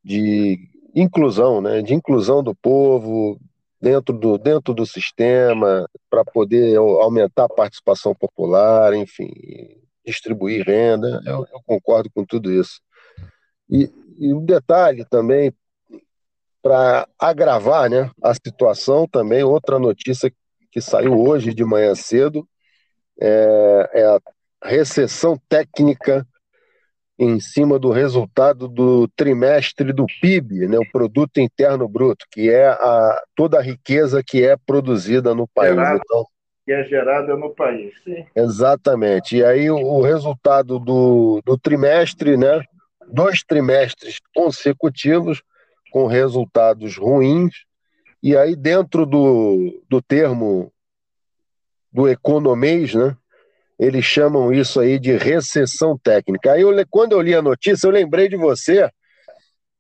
de 0.04 0.60
inclusão, 0.94 1.62
né? 1.62 1.82
De 1.82 1.94
inclusão 1.94 2.44
do 2.44 2.54
povo 2.54 3.40
dentro 3.82 4.18
do, 4.18 4.38
dentro 4.38 4.74
do 4.74 4.86
sistema 4.86 5.90
para 6.10 6.26
poder 6.26 6.78
aumentar 6.78 7.46
a 7.46 7.50
participação 7.50 8.14
popular, 8.14 8.94
enfim, 8.94 9.32
distribuir 10.06 10.66
renda. 10.66 11.22
Eu, 11.26 11.46
eu 11.52 11.62
concordo 11.66 12.10
com 12.14 12.26
tudo 12.26 12.52
isso. 12.52 12.82
E, 13.70 13.92
e 14.18 14.34
um 14.34 14.44
detalhe 14.44 15.06
também 15.06 15.54
para 16.62 17.08
agravar 17.18 17.90
né, 17.90 18.12
a 18.22 18.34
situação 18.34 19.08
também, 19.08 19.44
outra 19.44 19.80
notícia 19.80 20.32
que 20.72 20.82
saiu 20.82 21.18
hoje 21.18 21.54
de 21.54 21.64
manhã 21.64 21.96
cedo 21.96 22.48
é, 23.20 23.90
é 23.94 24.06
a 24.06 24.20
recessão 24.64 25.40
técnica 25.48 26.28
em 27.20 27.38
cima 27.38 27.78
do 27.78 27.92
resultado 27.92 28.70
do 28.70 29.06
trimestre 29.10 29.92
do 29.92 30.06
PIB, 30.22 30.70
né, 30.70 30.78
o 30.78 30.90
Produto 30.90 31.38
Interno 31.40 31.86
Bruto, 31.86 32.26
que 32.32 32.50
é 32.50 32.70
a, 32.70 33.22
toda 33.36 33.60
a 33.60 33.62
riqueza 33.62 34.24
que 34.26 34.42
é 34.46 34.56
produzida 34.56 35.36
no 35.36 35.46
país. 35.46 35.76
Gerado, 35.76 36.02
então, 36.06 36.26
que 36.66 36.72
é 36.72 36.84
gerada 36.86 37.36
no 37.36 37.54
país, 37.54 37.94
sim. 38.06 38.26
Exatamente. 38.34 39.36
E 39.36 39.44
aí 39.44 39.70
o, 39.70 39.76
o 39.76 40.02
resultado 40.02 40.80
do, 40.80 41.42
do 41.46 41.58
trimestre, 41.58 42.38
né, 42.38 42.62
dois 43.12 43.44
trimestres 43.44 44.20
consecutivos, 44.34 45.44
com 45.92 46.08
resultados 46.08 46.96
ruins, 46.96 47.54
e 48.24 48.38
aí 48.38 48.56
dentro 48.56 49.06
do, 49.06 49.84
do 49.90 50.02
termo 50.02 50.72
do 51.92 52.08
economês, 52.08 52.94
né, 52.94 53.14
eles 53.80 54.04
chamam 54.04 54.52
isso 54.52 54.80
aí 54.80 55.00
de 55.00 55.16
recessão 55.16 55.98
técnica. 55.98 56.52
Aí 56.52 56.62
eu, 56.62 56.72
quando 56.90 57.14
eu 57.14 57.22
li 57.22 57.34
a 57.34 57.42
notícia, 57.42 57.88
eu 57.88 57.92
lembrei 57.92 58.28
de 58.28 58.36
você 58.36 58.90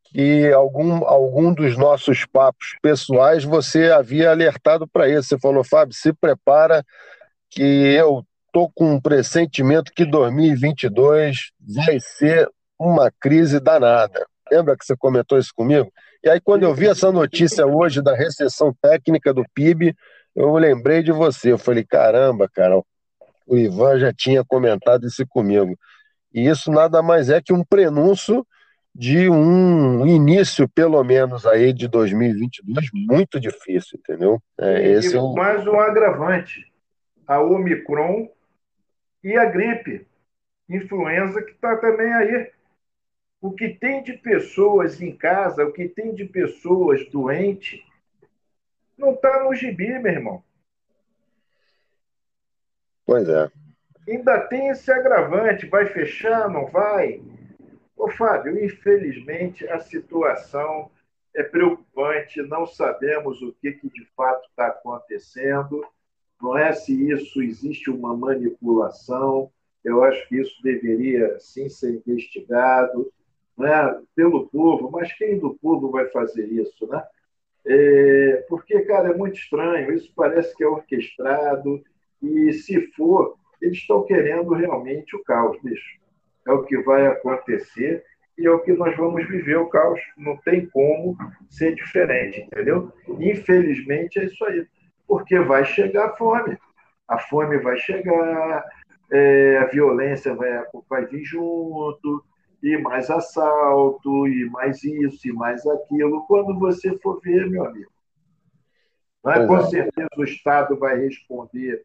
que 0.05 0.51
algum, 0.53 1.05
algum 1.05 1.53
dos 1.53 1.77
nossos 1.77 2.25
papos 2.25 2.75
pessoais 2.81 3.43
você 3.43 3.91
havia 3.91 4.31
alertado 4.31 4.87
para 4.87 5.09
isso. 5.09 5.27
Você 5.27 5.39
falou, 5.39 5.63
Fábio, 5.63 5.93
se 5.93 6.13
prepara 6.13 6.83
que 7.49 7.61
eu 7.61 8.25
tô 8.53 8.69
com 8.69 8.93
um 8.93 9.01
pressentimento 9.01 9.91
que 9.93 10.05
2022 10.05 11.51
vai 11.59 11.99
ser 11.99 12.49
uma 12.79 13.11
crise 13.19 13.59
danada. 13.59 14.25
Lembra 14.49 14.77
que 14.77 14.85
você 14.85 14.95
comentou 14.95 15.37
isso 15.37 15.51
comigo? 15.53 15.91
E 16.23 16.29
aí, 16.29 16.39
quando 16.39 16.63
eu 16.63 16.73
vi 16.73 16.87
essa 16.87 17.11
notícia 17.11 17.65
hoje 17.65 18.01
da 18.01 18.15
recessão 18.15 18.73
técnica 18.81 19.33
do 19.33 19.45
PIB, 19.53 19.95
eu 20.35 20.53
lembrei 20.53 21.03
de 21.03 21.11
você. 21.11 21.51
Eu 21.51 21.57
falei, 21.57 21.83
caramba, 21.83 22.49
cara, 22.51 22.81
o 23.49 23.57
Ivan 23.57 23.99
já 23.99 24.13
tinha 24.13 24.45
comentado 24.45 25.07
isso 25.07 25.25
comigo. 25.27 25.77
E 26.31 26.47
isso 26.47 26.71
nada 26.71 27.01
mais 27.01 27.29
é 27.29 27.41
que 27.41 27.51
um 27.51 27.63
prenúncio 27.63 28.45
de 28.93 29.29
um 29.29 30.05
início, 30.05 30.69
pelo 30.69 31.03
menos 31.03 31.45
aí 31.45 31.73
de 31.73 31.87
2022, 31.87 32.89
muito 32.93 33.39
difícil, 33.39 33.99
entendeu? 33.99 34.41
É, 34.59 34.87
esse 34.91 35.15
e 35.15 35.17
é 35.17 35.21
um... 35.21 35.33
mais 35.33 35.65
um 35.65 35.79
agravante, 35.79 36.71
a 37.25 37.41
Omicron 37.41 38.29
e 39.23 39.35
a 39.35 39.45
gripe, 39.45 40.05
influenza 40.69 41.41
que 41.41 41.51
está 41.51 41.75
também 41.77 42.13
aí. 42.13 42.51
O 43.41 43.51
que 43.51 43.69
tem 43.69 44.03
de 44.03 44.13
pessoas 44.13 45.01
em 45.01 45.15
casa, 45.15 45.65
o 45.65 45.71
que 45.71 45.87
tem 45.87 46.13
de 46.13 46.25
pessoas 46.25 47.09
doentes, 47.09 47.81
não 48.97 49.13
está 49.13 49.43
no 49.43 49.55
gibi, 49.55 49.97
meu 49.97 50.11
irmão. 50.11 50.43
Pois 53.09 53.27
é. 53.27 53.49
Ainda 54.07 54.39
tem 54.41 54.67
esse 54.67 54.91
agravante, 54.91 55.65
vai 55.65 55.87
fechar, 55.87 56.47
não 56.47 56.67
vai? 56.67 57.19
Ô, 57.97 58.07
Fábio, 58.07 58.63
infelizmente 58.63 59.67
a 59.67 59.79
situação 59.79 60.91
é 61.35 61.41
preocupante, 61.41 62.39
não 62.43 62.67
sabemos 62.67 63.41
o 63.41 63.51
que, 63.59 63.71
que 63.71 63.89
de 63.89 64.05
fato 64.15 64.47
está 64.47 64.67
acontecendo, 64.67 65.83
não 66.39 66.55
é 66.55 66.71
se 66.71 67.09
isso 67.09 67.41
existe 67.41 67.89
uma 67.89 68.15
manipulação, 68.15 69.51
eu 69.83 70.03
acho 70.03 70.27
que 70.27 70.39
isso 70.39 70.61
deveria 70.61 71.39
sim 71.39 71.67
ser 71.67 71.95
investigado 71.95 73.11
né, 73.57 73.99
pelo 74.15 74.47
povo, 74.49 74.91
mas 74.91 75.11
quem 75.13 75.39
do 75.39 75.55
povo 75.55 75.89
vai 75.89 76.05
fazer 76.09 76.45
isso? 76.45 76.85
Né? 76.85 77.03
É, 77.65 78.45
porque, 78.47 78.81
cara, 78.81 79.09
é 79.09 79.17
muito 79.17 79.39
estranho, 79.39 79.91
isso 79.91 80.13
parece 80.15 80.55
que 80.55 80.63
é 80.63 80.67
orquestrado, 80.67 81.83
e 82.21 82.53
se 82.53 82.81
for, 82.93 83.35
eles 83.61 83.77
estão 83.77 84.03
querendo 84.03 84.53
realmente 84.53 85.15
o 85.15 85.23
caos, 85.23 85.57
bicho 85.61 85.99
é 86.49 86.51
o 86.51 86.63
que 86.63 86.77
vai 86.81 87.05
acontecer 87.07 88.03
e 88.37 88.45
é 88.45 88.51
o 88.51 88.59
que 88.59 88.73
nós 88.73 88.95
vamos 88.97 89.27
viver 89.27 89.57
o 89.57 89.69
caos. 89.69 89.99
Não 90.17 90.37
tem 90.37 90.65
como 90.67 91.15
ser 91.49 91.75
diferente, 91.75 92.41
entendeu? 92.41 92.91
Infelizmente 93.19 94.19
é 94.19 94.25
isso 94.25 94.43
aí, 94.45 94.65
porque 95.07 95.39
vai 95.39 95.63
chegar 95.65 96.07
a 96.07 96.15
fome. 96.15 96.57
A 97.07 97.19
fome 97.19 97.57
vai 97.59 97.77
chegar, 97.77 98.65
é, 99.11 99.57
a 99.57 99.65
violência 99.65 100.33
vai, 100.35 100.63
vai 100.89 101.05
vir 101.05 101.23
junto, 101.23 102.23
e 102.61 102.77
mais 102.77 103.09
assalto, 103.09 104.27
e 104.27 104.49
mais 104.49 104.83
isso, 104.83 105.27
e 105.27 105.33
mais 105.33 105.65
aquilo. 105.65 106.25
Quando 106.27 106.57
você 106.57 106.97
for 106.99 107.19
ver, 107.21 107.49
meu 107.49 107.65
amigo, 107.65 107.91
né? 109.25 109.45
com 109.45 109.61
certeza 109.61 110.09
o 110.17 110.23
Estado 110.23 110.77
vai 110.77 110.99
responder 110.99 111.83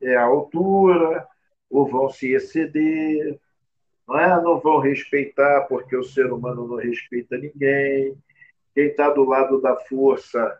é, 0.00 0.16
à 0.16 0.22
altura, 0.22 1.26
ou 1.70 1.86
vão 1.86 2.08
se 2.08 2.32
exceder, 2.32 3.38
não, 4.06 4.18
é? 4.18 4.42
não 4.42 4.60
vão 4.60 4.78
respeitar 4.78 5.62
porque 5.62 5.96
o 5.96 6.04
ser 6.04 6.32
humano 6.32 6.68
não 6.68 6.76
respeita 6.76 7.36
ninguém. 7.36 8.16
Quem 8.74 8.86
está 8.86 9.10
do 9.10 9.24
lado 9.24 9.60
da 9.60 9.76
força 9.76 10.58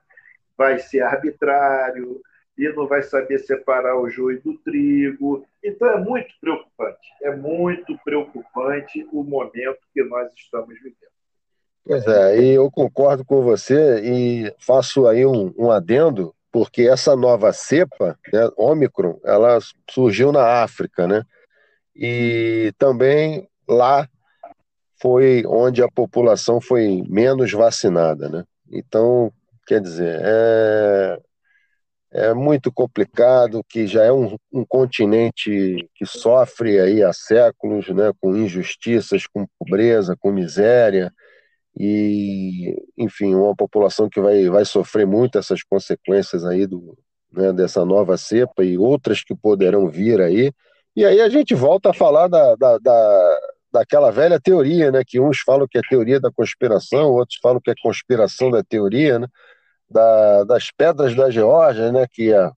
vai 0.57 0.79
ser 0.79 1.03
arbitrário 1.03 2.21
e 2.57 2.69
não 2.71 2.87
vai 2.87 3.03
saber 3.03 3.39
separar 3.41 4.01
o 4.01 4.09
joio 4.09 4.41
do 4.43 4.57
trigo. 4.59 5.45
Então 5.63 5.89
é 5.89 5.99
muito 5.99 6.33
preocupante, 6.41 7.09
é 7.23 7.35
muito 7.35 7.99
preocupante 8.05 9.07
o 9.13 9.23
momento 9.23 9.79
que 9.93 10.03
nós 10.05 10.33
estamos 10.35 10.75
vivendo. 10.77 10.97
Pois 11.85 12.07
é, 12.07 12.41
e 12.41 12.55
eu 12.55 12.71
concordo 12.71 13.25
com 13.25 13.43
você 13.43 14.01
e 14.01 14.55
faço 14.59 15.07
aí 15.07 15.27
um, 15.27 15.53
um 15.59 15.71
adendo, 15.71 16.35
porque 16.55 16.83
essa 16.83 17.17
nova 17.17 17.53
cepa, 17.53 18.17
né, 18.33 18.49
Ômicron, 18.57 19.19
ela 19.25 19.59
surgiu 19.91 20.31
na 20.31 20.63
África, 20.63 21.05
né? 21.05 21.25
e 21.97 22.73
também 22.79 23.49
lá 23.69 24.09
foi 25.03 25.43
onde 25.49 25.83
a 25.83 25.89
população 25.89 26.61
foi 26.61 27.03
menos 27.09 27.51
vacinada, 27.51 28.29
né? 28.29 28.45
Então, 28.71 29.33
quer 29.67 29.81
dizer, 29.81 30.21
é, 30.23 31.19
é 32.13 32.35
muito 32.35 32.73
complicado, 32.73 33.61
que 33.69 33.89
já 33.89 34.05
é 34.05 34.13
um, 34.13 34.37
um, 34.53 34.65
continente 34.65 35.89
que 35.93 36.07
sofre 36.07 36.79
aí 36.79 37.03
há 37.03 37.13
séculos, 37.13 37.89
né, 37.89 38.13
com 38.21 38.37
injustiças, 38.37 39.27
com 39.27 39.45
pobreza, 39.59 40.17
com 40.17 40.31
miséria, 40.31 41.13
e, 41.77 42.77
enfim, 42.97 43.35
uma 43.35 43.55
população 43.55 44.09
que 44.09 44.21
vai, 44.21 44.49
vai 44.49 44.65
sofrer 44.65 45.07
muito 45.07 45.39
essas 45.39 45.63
consequências 45.63 46.45
aí 46.45 46.67
do, 46.67 46.97
né, 47.33 47.53
dessa 47.53 47.85
nova 47.85 48.17
cepa 48.17 48.65
e 48.65 48.79
outras 48.79 49.23
que 49.25 49.35
poderão 49.35 49.89
vir 49.89 50.21
aí, 50.21 50.53
e 50.97 51.05
aí 51.05 51.21
a 51.21 51.29
gente 51.29 51.55
volta 51.55 51.91
a 51.91 51.95
falar 51.95 52.29
da, 52.29 52.55
da, 52.55 52.79
da, 52.79 53.41
daquela 53.73 54.13
velha 54.13 54.39
teoria, 54.39 54.93
né? 54.93 55.03
Que 55.05 55.19
uns 55.19 55.41
falam 55.41 55.67
que 55.69 55.77
é 55.77 55.81
teoria 55.89 56.21
da 56.21 56.31
conspiração, 56.31 57.11
outros 57.11 57.39
falam 57.43 57.61
que 57.61 57.71
é 57.71 57.75
conspiração 57.83 58.51
da 58.51 58.63
teoria, 58.63 59.19
né? 59.19 59.27
Da, 59.91 60.45
das 60.45 60.71
pedras 60.71 61.15
da 61.17 61.31
Geórgia, 61.31 61.91
né? 61.91 62.07
Que 62.11 62.33
a, 62.33 62.53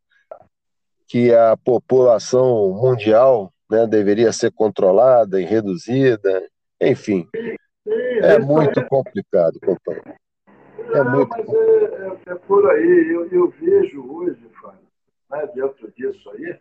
que 1.08 1.34
a 1.34 1.58
população 1.58 2.72
mundial 2.80 3.52
né, 3.70 3.88
deveria 3.88 4.32
ser 4.32 4.52
controlada 4.52 5.42
e 5.42 5.46
reduzida, 5.46 6.48
enfim. 6.80 7.28
É 7.90 8.40
muito 8.40 8.86
complicado, 8.88 9.60
companheiro. 9.60 10.16
É 10.78 11.04
Não, 11.04 11.12
muito 11.12 11.30
mas 11.30 11.48
é, 11.50 12.32
é, 12.32 12.34
é, 12.34 12.36
por 12.36 12.70
aí. 12.70 13.10
Eu, 13.10 13.28
eu 13.30 13.50
vejo 13.50 14.06
hoje, 14.14 14.50
Fábio, 14.62 14.88
né, 15.32 15.50
dentro 15.54 15.92
disso 15.92 16.30
aí, 16.32 16.58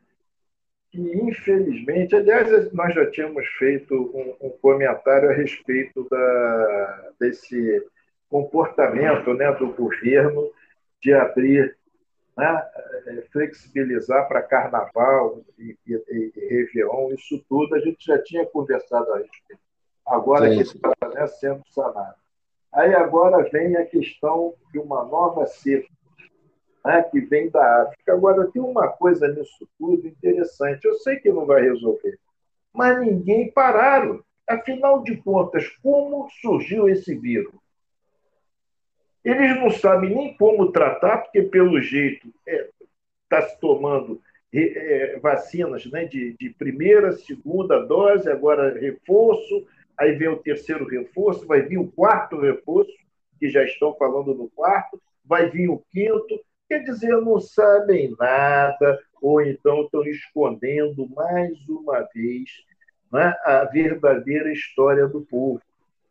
que, 0.90 1.00
infelizmente, 1.00 2.14
aliás, 2.14 2.72
nós 2.72 2.94
já 2.94 3.10
tínhamos 3.10 3.46
feito 3.58 3.94
um, 3.94 4.46
um 4.46 4.50
comentário 4.50 5.30
a 5.30 5.32
respeito 5.32 6.06
da, 6.08 7.10
desse 7.18 7.84
comportamento 8.28 9.34
né, 9.34 9.52
do 9.52 9.72
governo 9.72 10.50
de 11.00 11.12
abrir, 11.12 11.76
né, 12.36 12.66
é, 13.06 13.22
flexibilizar 13.32 14.28
para 14.28 14.42
carnaval 14.42 15.40
e, 15.58 15.76
e, 15.86 15.92
e 15.92 16.48
Réveillon, 16.48 17.12
isso 17.14 17.44
tudo 17.48 17.74
a 17.74 17.80
gente 17.80 18.04
já 18.04 18.22
tinha 18.22 18.46
conversado 18.46 19.12
a 19.12 19.18
respeito. 19.18 19.65
Agora 20.06 20.48
Sim. 20.48 20.56
que 20.56 20.62
está 20.62 20.92
né, 21.14 21.26
sendo 21.26 21.62
sanado. 21.68 22.14
Aí 22.72 22.94
agora 22.94 23.48
vem 23.50 23.76
a 23.76 23.86
questão 23.86 24.54
de 24.70 24.78
uma 24.78 25.04
nova 25.04 25.46
cepa 25.46 25.88
né, 26.86 27.02
que 27.02 27.20
vem 27.20 27.50
da 27.50 27.82
África. 27.82 28.12
Agora, 28.12 28.50
tem 28.50 28.62
uma 28.62 28.88
coisa 28.88 29.26
nisso 29.26 29.68
tudo 29.76 30.06
interessante. 30.06 30.84
Eu 30.84 30.94
sei 30.94 31.16
que 31.16 31.32
não 31.32 31.44
vai 31.44 31.62
resolver, 31.62 32.16
mas 32.72 33.00
ninguém 33.00 33.50
pararam. 33.50 34.24
Afinal 34.48 35.02
de 35.02 35.16
contas, 35.16 35.66
como 35.82 36.28
surgiu 36.40 36.88
esse 36.88 37.16
vírus? 37.16 37.52
Eles 39.24 39.56
não 39.56 39.70
sabem 39.70 40.14
nem 40.14 40.36
como 40.36 40.70
tratar, 40.70 41.18
porque, 41.18 41.42
pelo 41.42 41.80
jeito, 41.80 42.28
está 42.28 42.52
é, 42.52 42.68
tá 43.28 43.42
se 43.42 43.58
tomando 43.58 44.22
é, 44.54 45.18
vacinas 45.18 45.84
né, 45.86 46.04
de, 46.04 46.36
de 46.38 46.50
primeira, 46.50 47.10
segunda 47.10 47.84
dose, 47.84 48.30
agora 48.30 48.78
reforço, 48.78 49.66
aí 49.98 50.12
vem 50.12 50.28
o 50.28 50.36
terceiro 50.36 50.86
reforço, 50.86 51.46
vai 51.46 51.62
vir 51.62 51.78
o 51.78 51.90
quarto 51.90 52.38
reforço, 52.38 52.92
que 53.38 53.48
já 53.48 53.62
estão 53.64 53.94
falando 53.94 54.34
no 54.34 54.48
quarto, 54.50 55.00
vai 55.24 55.50
vir 55.50 55.68
o 55.68 55.82
quinto, 55.92 56.40
Quer 56.68 56.80
dizer, 56.80 57.16
não 57.20 57.38
sabem 57.38 58.14
nada, 58.18 58.98
ou 59.22 59.40
então 59.40 59.82
estão 59.82 60.04
escondendo 60.04 61.08
mais 61.14 61.56
uma 61.68 62.02
vez 62.12 62.50
né, 63.12 63.34
a 63.44 63.64
verdadeira 63.64 64.52
história 64.52 65.06
do 65.06 65.20
povo. 65.20 65.60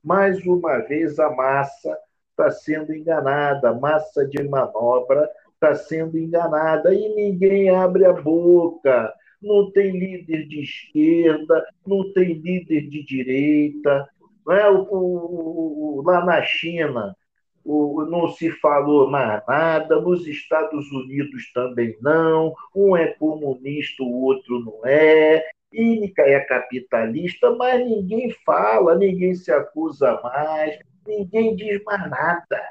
Mais 0.01 0.45
uma 0.45 0.79
vez, 0.79 1.19
a 1.19 1.29
massa 1.29 1.97
está 2.29 2.49
sendo 2.49 2.93
enganada, 2.93 3.69
a 3.69 3.73
massa 3.73 4.25
de 4.25 4.41
manobra 4.43 5.29
está 5.53 5.75
sendo 5.75 6.17
enganada 6.17 6.93
e 6.93 7.13
ninguém 7.13 7.69
abre 7.69 8.05
a 8.05 8.13
boca. 8.13 9.13
Não 9.45 9.71
tem 9.71 9.91
líder 9.91 10.47
de 10.47 10.61
esquerda, 10.61 11.65
não 11.85 12.11
tem 12.11 12.33
líder 12.33 12.89
de 12.89 13.03
direita. 13.03 14.09
Não 14.45 14.53
é? 14.53 14.69
o, 14.69 14.83
o, 14.89 15.99
o 15.99 16.01
lá 16.01 16.25
na 16.25 16.41
China, 16.41 17.15
o, 17.63 18.05
não 18.05 18.27
se 18.29 18.49
falou 18.51 19.09
mais 19.09 19.41
nada, 19.47 20.01
nos 20.01 20.27
Estados 20.27 20.91
Unidos 20.91 21.51
também 21.53 21.95
não, 22.01 22.53
um 22.75 22.97
é 22.97 23.07
comunista, 23.07 24.03
o 24.03 24.23
outro 24.23 24.59
não 24.59 24.85
é, 24.85 25.43
Ínica 25.71 26.21
é 26.21 26.39
capitalista, 26.39 27.53
mas 27.55 27.85
ninguém 27.85 28.31
fala, 28.45 28.95
ninguém 28.95 29.35
se 29.35 29.51
acusa 29.51 30.19
mais, 30.23 30.79
ninguém 31.05 31.55
diz 31.55 31.83
mais 31.83 32.09
nada. 32.09 32.61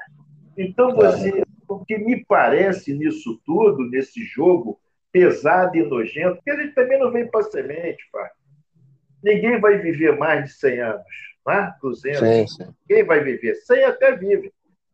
Então, 0.57 0.95
você, 0.95 1.43
o 1.67 1.79
que 1.85 1.97
me 1.97 2.25
parece 2.25 2.93
nisso 2.93 3.39
tudo, 3.45 3.89
nesse 3.89 4.23
jogo 4.23 4.79
pesado 5.15 5.77
e 5.77 5.83
nojento, 5.83 6.41
que 6.43 6.51
a 6.51 6.57
gente 6.57 6.75
também 6.75 6.99
não 6.99 7.09
vem 7.09 7.25
para 7.25 7.43
semente, 7.43 8.05
pai. 8.11 8.29
Ninguém 9.23 9.61
vai 9.61 9.77
viver 9.77 10.17
mais 10.17 10.43
de 10.43 10.53
100 10.55 10.79
anos, 10.81 11.05
né? 11.47 11.73
200. 11.81 12.19
Sim, 12.19 12.47
sim. 12.47 12.75
Quem 12.85 13.01
vai 13.01 13.23
viver? 13.23 13.55
100 13.55 13.85
até 13.85 14.13
vive 14.13 14.51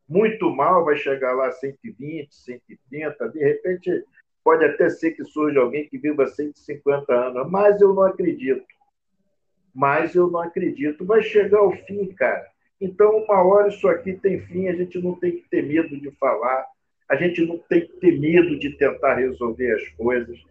muito 0.08 0.48
mal, 0.52 0.86
vai 0.86 0.96
chegar 0.96 1.34
lá 1.34 1.48
a 1.48 1.52
120, 1.52 2.36
130, 2.36 3.30
de 3.30 3.40
repente 3.40 4.06
pode 4.44 4.64
até 4.64 4.92
ser 4.92 5.12
que 5.12 5.24
surja 5.24 5.60
alguém 5.60 5.90
que 5.90 5.98
viva 5.98 6.28
150 6.28 7.12
anos, 7.12 7.50
mas 7.50 7.82
eu 7.82 7.92
não 7.92 8.04
acredito. 8.04 8.64
Mas 9.74 10.14
eu 10.14 10.30
não 10.30 10.42
acredito. 10.42 11.04
Vai 11.04 11.24
chegar 11.24 11.64
o 11.64 11.72
fim, 11.72 12.06
cara. 12.14 12.46
Então, 12.80 13.18
uma 13.18 13.42
hora 13.42 13.70
isso 13.70 13.88
aqui 13.88 14.14
tem 14.14 14.40
fim, 14.40 14.68
a 14.68 14.76
gente 14.76 15.02
não 15.02 15.16
tem 15.16 15.32
que 15.32 15.50
ter 15.50 15.64
medo 15.64 16.00
de 16.00 16.12
falar, 16.12 16.68
a 17.12 17.16
gente 17.18 17.46
não 17.46 17.58
tem 17.58 17.82
que 17.82 17.92
ter 17.98 18.18
medo 18.18 18.58
de 18.58 18.70
tentar 18.78 19.16
resolver 19.16 19.70
as 19.76 19.86
coisas. 19.90 20.42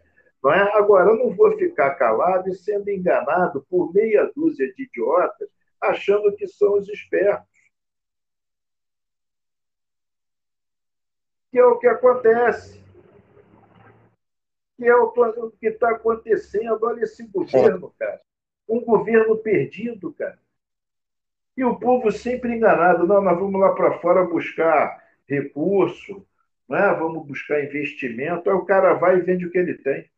Não 0.44 0.52
é? 0.52 0.60
Agora, 0.76 1.10
eu 1.10 1.16
não 1.16 1.34
vou 1.34 1.56
ficar 1.56 1.94
calado 1.94 2.50
e 2.50 2.54
sendo 2.54 2.90
enganado 2.90 3.64
por 3.70 3.94
meia 3.94 4.30
dúzia 4.36 4.70
de 4.74 4.82
idiotas 4.82 5.48
achando 5.80 6.36
que 6.36 6.46
são 6.46 6.74
os 6.74 6.86
espertos. 6.90 7.48
Que 11.50 11.58
é 11.58 11.64
o 11.64 11.78
que 11.78 11.86
acontece. 11.86 12.84
Que 14.76 14.84
é 14.84 14.94
o 14.94 15.10
que 15.52 15.66
está 15.66 15.92
acontecendo. 15.92 16.78
Olha 16.82 17.04
esse 17.04 17.26
governo, 17.26 17.94
cara. 17.98 18.20
Um 18.68 18.84
governo 18.84 19.34
perdido, 19.38 20.12
cara. 20.12 20.38
E 21.56 21.64
o 21.64 21.76
povo 21.76 22.12
sempre 22.12 22.54
enganado. 22.54 23.06
Não, 23.06 23.22
nós 23.22 23.38
vamos 23.38 23.58
lá 23.58 23.74
para 23.74 23.98
fora 23.98 24.26
buscar 24.26 25.02
recurso, 25.26 26.26
né? 26.70 26.94
vamos 26.94 27.26
buscar 27.26 27.62
investimento. 27.62 28.48
Aí 28.48 28.54
o 28.54 28.64
cara 28.64 28.94
vai 28.94 29.18
e 29.18 29.22
vende 29.22 29.44
o 29.44 29.50
que 29.50 29.59
ele 29.59 29.74
tem. 29.74 30.09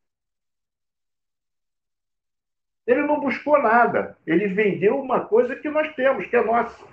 Ele 2.87 3.03
não 3.03 3.19
buscou 3.19 3.61
nada. 3.61 4.19
Ele 4.27 4.49
vendeu 4.49 5.01
uma 5.01 5.25
coisa 5.25 5.57
que 5.57 5.71
nós 5.71 5.95
temos, 5.95 6.27
que 6.27 6.37
é 6.37 6.45
nossa. 6.45 6.85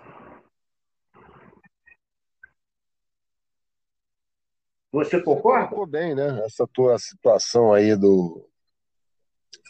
Você 4.92 5.22
concorda? 5.22 5.68
Ficou 5.68 5.86
bem, 5.86 6.16
né? 6.16 6.42
Essa 6.46 6.66
tua 6.68 6.98
situação 6.98 7.74
aí 7.74 7.96
do 7.96 8.48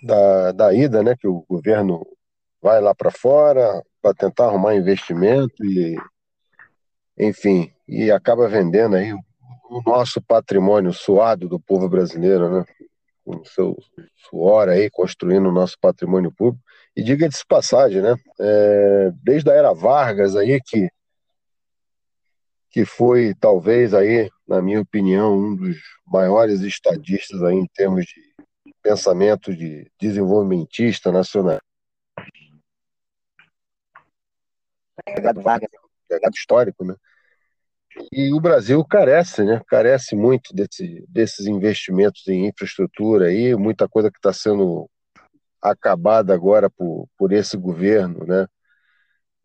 da, 0.04 0.52
da 0.52 0.74
ida, 0.74 1.02
né? 1.04 1.16
Que 1.18 1.28
o 1.28 1.44
governo 1.50 2.06
vai 2.62 2.80
lá 2.80 2.94
para 2.94 3.12
fora 3.12 3.84
para 4.02 4.14
tentar 4.14 4.46
arrumar 4.46 4.76
investimento 4.76 5.64
e, 5.66 5.98
enfim, 7.18 7.74
e 7.88 8.12
acaba 8.12 8.48
vendendo 8.48 8.96
aí 8.96 9.14
o, 9.14 9.20
o 9.70 9.82
nosso 9.84 10.22
patrimônio 10.22 10.92
suado 10.92 11.48
do 11.48 11.60
povo 11.60 11.88
brasileiro, 11.88 12.50
né? 12.52 12.66
com 13.24 13.46
seu 13.46 13.78
suor 14.16 14.70
aí, 14.70 14.90
construindo 14.90 15.48
o 15.48 15.52
nosso 15.52 15.78
patrimônio 15.80 16.32
público. 16.32 16.66
E 16.96 17.04
diga 17.04 17.30
de 17.30 17.38
passagem, 17.48 18.02
né? 18.02 18.16
É, 18.40 19.12
desde 19.24 19.52
a 19.52 19.54
era 19.54 19.74
Vargas 19.74 20.36
aí, 20.36 20.60
que, 20.60 20.90
que 22.72 22.86
foi 22.86 23.36
talvez 23.36 23.94
aí, 23.94 24.30
na 24.48 24.62
minha 24.62 24.82
opinião, 24.82 25.38
um 25.38 25.56
dos 25.56 25.78
maiores 26.08 26.62
estadistas 26.62 27.44
aí 27.44 27.56
em 27.56 27.68
termos 27.68 28.06
de 28.06 28.74
pensamento 28.82 29.56
de 29.56 29.92
desenvolvimentista 30.02 31.12
nacional. 31.12 31.60
Legado 35.08 35.42
Vargas, 35.42 35.70
legado 36.10 36.34
histórico, 36.34 36.84
né? 36.84 36.96
E 38.12 38.34
o 38.34 38.40
Brasil 38.40 38.84
carece, 38.86 39.44
né? 39.44 39.62
Carece 39.68 40.16
muito 40.16 40.54
desse, 40.54 41.06
desses 41.08 41.48
investimentos 41.48 42.28
em 42.28 42.48
infraestrutura 42.48 43.28
aí, 43.28 43.56
muita 43.56 43.88
coisa 43.88 44.12
que 44.12 44.18
está 44.18 44.32
sendo 44.32 44.90
acabada 45.62 46.34
agora 46.34 46.70
por, 46.70 47.08
por 47.18 47.32
esse 47.32 47.58
governo, 47.58 48.26
né? 48.26 48.48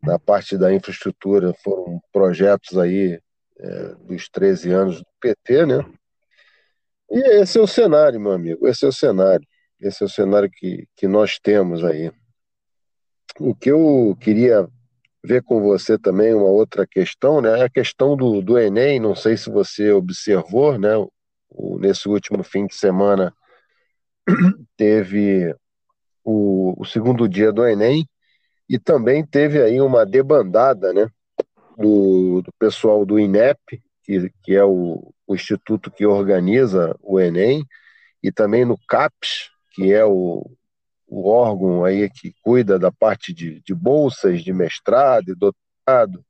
Na 0.01 0.19
parte 0.19 0.57
da 0.57 0.73
infraestrutura 0.73 1.53
foram 1.63 1.99
projetos 2.11 2.77
aí 2.77 3.19
é, 3.57 3.95
dos 3.95 4.29
13 4.29 4.71
anos 4.71 4.99
do 4.99 5.07
PT, 5.19 5.65
né? 5.65 5.85
E 7.09 7.19
esse 7.41 7.57
é 7.57 7.61
o 7.61 7.67
cenário, 7.67 8.19
meu 8.19 8.31
amigo, 8.31 8.67
esse 8.67 8.85
é 8.85 8.87
o 8.87 8.93
cenário. 8.93 9.45
Esse 9.79 10.03
é 10.03 10.05
o 10.05 10.09
cenário 10.09 10.49
que, 10.49 10.87
que 10.95 11.07
nós 11.07 11.37
temos 11.37 11.83
aí. 11.83 12.11
O 13.39 13.53
que 13.53 13.69
eu 13.69 14.17
queria 14.19 14.67
ver 15.25 15.43
com 15.43 15.61
você 15.61 15.97
também 15.97 16.33
uma 16.33 16.45
outra 16.45 16.85
questão, 16.85 17.41
né? 17.41 17.63
A 17.63 17.69
questão 17.69 18.15
do, 18.15 18.41
do 18.41 18.57
Enem, 18.57 18.99
não 18.99 19.15
sei 19.15 19.35
se 19.35 19.49
você 19.49 19.91
observou, 19.91 20.77
né? 20.77 20.95
O, 21.49 21.79
nesse 21.79 22.07
último 22.07 22.43
fim 22.43 22.67
de 22.67 22.75
semana 22.75 23.33
teve 24.77 25.53
o, 26.23 26.79
o, 26.79 26.85
segundo 26.85 27.27
dia 27.27 27.51
do 27.51 27.65
Enem 27.65 28.07
e 28.69 28.77
também 28.77 29.25
teve 29.25 29.61
aí 29.61 29.81
uma 29.81 30.05
debandada, 30.05 30.93
né? 30.93 31.07
Do, 31.77 32.41
do 32.41 32.53
pessoal 32.59 33.05
do 33.05 33.19
INEP, 33.19 33.81
que, 34.03 34.31
que 34.43 34.55
é 34.55 34.63
o, 34.63 35.11
o 35.27 35.35
instituto 35.35 35.91
que 35.91 36.05
organiza 36.05 36.95
o 37.01 37.19
Enem, 37.19 37.65
e 38.23 38.31
também 38.31 38.63
no 38.63 38.77
CAPES, 38.87 39.49
que 39.73 39.91
é 39.93 40.05
o, 40.05 40.49
o 41.07 41.29
órgão 41.29 41.83
aí 41.85 42.09
que 42.09 42.33
cuida 42.41 42.79
da 42.79 42.91
parte 42.91 43.33
de, 43.33 43.61
de 43.61 43.73
bolsas 43.73 44.43
de 44.43 44.51
mestrado 44.51 45.29
e 45.29 45.35
doutorado, 45.35 46.25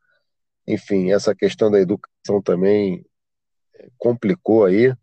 enfim, 0.67 1.11
essa 1.11 1.33
questão 1.35 1.71
da 1.71 1.79
educação 1.79 2.41
também 2.43 3.05
é, 3.75 3.87
complicou 3.97 4.65
aí 4.65 4.93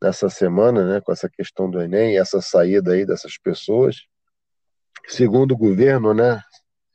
nessa 0.00 0.28
semana, 0.28 0.84
né, 0.86 1.00
com 1.00 1.12
essa 1.12 1.28
questão 1.28 1.70
do 1.70 1.80
Enem, 1.80 2.18
essa 2.18 2.40
saída 2.40 2.92
aí 2.92 3.04
dessas 3.04 3.38
pessoas. 3.38 3.96
Segundo 5.08 5.52
o 5.52 5.56
governo, 5.56 6.14
né, 6.14 6.40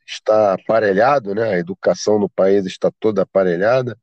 está 0.06 0.54
aparelhado, 0.54 1.34
né, 1.34 1.54
a 1.54 1.58
educação 1.58 2.18
no 2.18 2.28
país 2.28 2.66
está 2.66 2.90
toda 3.00 3.22
aparelhada, 3.22 3.98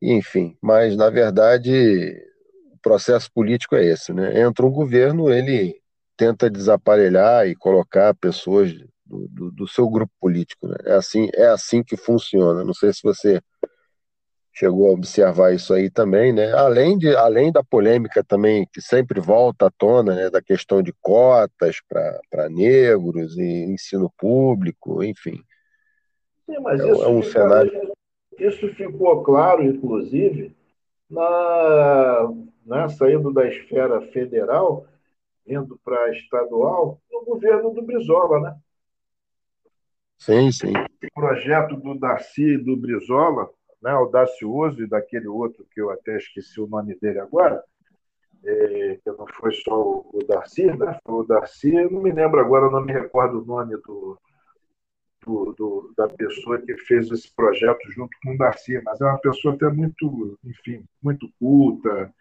enfim, 0.00 0.56
mas 0.62 0.96
na 0.96 1.10
verdade 1.10 2.16
o 2.72 2.78
processo 2.78 3.30
político 3.32 3.76
é 3.76 3.84
esse, 3.84 4.12
né? 4.12 4.40
Entra 4.40 4.64
um 4.64 4.70
governo, 4.70 5.30
ele 5.30 5.79
tenta 6.20 6.50
desaparelhar 6.50 7.46
e 7.46 7.56
colocar 7.56 8.14
pessoas 8.14 8.74
do, 9.06 9.26
do, 9.26 9.50
do 9.50 9.66
seu 9.66 9.88
grupo 9.88 10.12
político. 10.20 10.68
Né? 10.68 10.76
É, 10.84 10.92
assim, 10.92 11.30
é 11.32 11.46
assim 11.46 11.82
que 11.82 11.96
funciona. 11.96 12.62
Não 12.62 12.74
sei 12.74 12.92
se 12.92 13.00
você 13.02 13.40
chegou 14.52 14.88
a 14.88 14.92
observar 14.92 15.54
isso 15.54 15.72
aí 15.72 15.88
também, 15.88 16.30
né? 16.30 16.52
Além, 16.52 16.98
de, 16.98 17.16
além 17.16 17.50
da 17.50 17.64
polêmica 17.64 18.22
também 18.22 18.68
que 18.70 18.82
sempre 18.82 19.18
volta 19.18 19.68
à 19.68 19.70
tona, 19.70 20.14
né? 20.14 20.28
Da 20.28 20.42
questão 20.42 20.82
de 20.82 20.92
cotas 21.00 21.78
para 21.88 22.50
negros 22.50 23.38
e 23.38 23.64
ensino 23.72 24.12
público, 24.18 25.02
enfim. 25.02 25.42
Sim, 26.44 26.60
mas 26.60 26.80
é, 26.82 26.92
isso, 26.92 27.02
é 27.02 27.08
um 27.08 27.22
fica, 27.22 27.40
cenário... 27.40 27.92
isso 28.38 28.68
ficou 28.74 29.22
claro, 29.22 29.64
inclusive, 29.64 30.54
na, 31.08 32.30
na 32.66 32.88
saída 32.90 33.32
da 33.32 33.48
esfera 33.48 34.02
federal, 34.12 34.84
indo 35.52 35.78
para 35.84 36.10
estadual 36.12 37.00
no 37.10 37.24
governo 37.24 37.70
do 37.70 37.82
Brizola, 37.82 38.40
né? 38.40 38.56
Sim, 40.18 40.52
sim. 40.52 40.72
O 40.76 41.20
projeto 41.20 41.76
do 41.76 41.98
Darcy 41.98 42.54
e 42.54 42.58
do 42.58 42.76
Brizola, 42.76 43.48
né, 43.82 43.90
audacioso, 43.90 44.82
e 44.82 44.86
daquele 44.86 45.26
outro 45.26 45.66
que 45.72 45.80
eu 45.80 45.90
até 45.90 46.16
esqueci 46.16 46.60
o 46.60 46.66
nome 46.66 46.94
dele 47.00 47.18
agora, 47.18 47.64
é, 48.44 48.98
que 49.02 49.10
não 49.10 49.26
foi 49.26 49.52
só 49.52 49.74
o, 49.74 50.10
o 50.12 50.24
Darcy, 50.26 50.66
né? 50.66 50.98
Foi 51.04 51.22
o 51.22 51.26
Darcy, 51.26 51.72
não 51.72 52.02
me 52.02 52.12
lembro 52.12 52.40
agora, 52.40 52.70
não 52.70 52.82
me 52.82 52.92
recordo 52.92 53.40
o 53.40 53.44
nome 53.44 53.76
do, 53.78 54.18
do, 55.24 55.52
do, 55.52 55.94
da 55.96 56.08
pessoa 56.08 56.60
que 56.60 56.76
fez 56.78 57.10
esse 57.10 57.34
projeto 57.34 57.90
junto 57.92 58.16
com 58.22 58.34
o 58.34 58.38
Darcy, 58.38 58.80
mas 58.84 59.00
é 59.00 59.04
uma 59.04 59.18
pessoa 59.18 59.54
até 59.54 59.68
muito, 59.68 60.38
enfim, 60.44 60.84
muito 61.02 61.30
culta, 61.38 62.12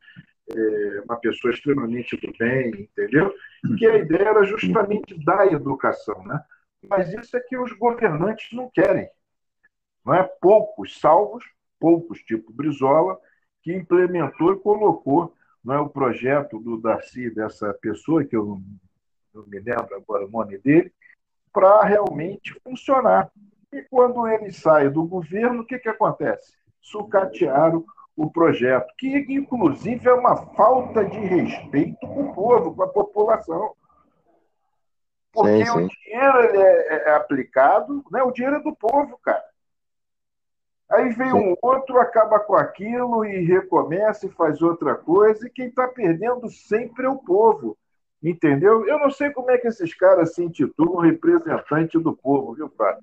é, 0.56 1.02
uma 1.02 1.18
pessoa 1.18 1.54
extremamente 1.54 2.16
do 2.18 2.32
bem, 2.38 2.70
entendeu? 2.70 3.34
Que 3.78 3.86
a 3.86 3.98
ideia 3.98 4.30
era 4.30 4.44
justamente 4.44 5.18
da 5.24 5.46
educação, 5.48 6.24
né? 6.26 6.42
Mas 6.88 7.14
isso 7.14 7.36
é 7.36 7.40
que 7.40 7.58
os 7.58 7.72
governantes 7.74 8.52
não 8.54 8.70
querem. 8.70 9.10
Não 10.06 10.14
é 10.14 10.24
poucos 10.24 11.00
salvos, 11.00 11.44
poucos 11.80 12.20
tipo 12.20 12.54
Brizola, 12.54 13.20
que 13.62 13.74
implementou 13.74 14.54
e 14.54 14.60
colocou 14.60 15.36
não 15.64 15.76
é 15.76 15.80
o 15.80 15.90
projeto 15.90 16.58
do 16.60 16.78
Darcy 16.78 17.30
dessa 17.30 17.74
pessoa 17.74 18.24
que 18.24 18.36
eu 18.36 18.46
não, 18.46 18.64
não 19.34 19.46
me 19.46 19.60
lembro 19.60 19.96
agora 19.96 20.26
o 20.26 20.30
nome 20.30 20.58
dele, 20.58 20.92
para 21.52 21.84
realmente 21.84 22.54
funcionar. 22.64 23.30
E 23.72 23.82
quando 23.84 24.26
ele 24.28 24.52
sai 24.52 24.90
do 24.90 25.04
governo, 25.04 25.62
o 25.62 25.66
que, 25.66 25.78
que 25.78 25.90
acontece? 25.90 26.54
Sucatearam 26.82 27.86
o 28.20 28.30
projeto, 28.30 28.94
que 28.98 29.26
inclusive 29.30 30.06
é 30.10 30.14
uma 30.14 30.36
falta 30.36 31.06
de 31.06 31.18
respeito 31.18 32.06
com 32.06 32.24
o 32.24 32.34
povo, 32.34 32.76
com 32.76 32.84
a 32.84 32.88
população. 32.90 33.74
Porque 35.32 35.66
sim, 35.66 35.72
sim. 35.72 35.86
o 35.86 35.88
dinheiro 35.88 36.44
ele 36.44 36.58
é, 36.58 37.04
é, 37.08 37.16
aplicado, 37.16 38.04
né? 38.12 38.22
o 38.22 38.32
dinheiro 38.32 38.58
é 38.58 38.60
do 38.60 38.76
povo, 38.76 39.18
cara. 39.24 39.46
Aí 40.92 41.10
vem 41.14 41.32
um 41.32 41.56
outro, 41.62 41.98
acaba 41.98 42.42
com 42.42 42.56
aquilo 42.56 43.24
e 43.24 43.46
recomeça 43.46 44.26
e 44.26 44.32
faz 44.32 44.62
outra 44.62 44.96
coisa, 44.96 45.48
e 45.48 45.50
quem 45.50 45.68
está 45.68 45.88
perdendo 45.88 46.50
sempre 46.50 47.06
é 47.06 47.10
o 47.10 47.20
povo. 47.20 47.78
Entendeu? 48.22 48.86
Eu 48.86 49.00
não 49.00 49.10
sei 49.10 49.30
como 49.30 49.50
é 49.50 49.58
que 49.58 49.68
esses 49.70 49.94
caras 49.94 50.36
se 50.36 50.44
intitulam 50.44 51.00
representante 51.00 51.98
do 51.98 52.14
povo, 52.14 52.54
viu, 52.54 52.68
Fábio? 52.68 53.02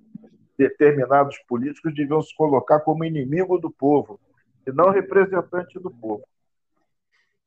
Determinados 0.59 1.39
políticos 1.49 1.95
deviam 1.95 2.21
se 2.21 2.37
colocar 2.37 2.81
como 2.81 3.03
inimigo 3.03 3.57
do 3.57 3.71
povo 3.71 4.21
e 4.67 4.73
não 4.73 4.91
representante 4.91 5.79
do 5.79 5.91
povo. 5.91 6.25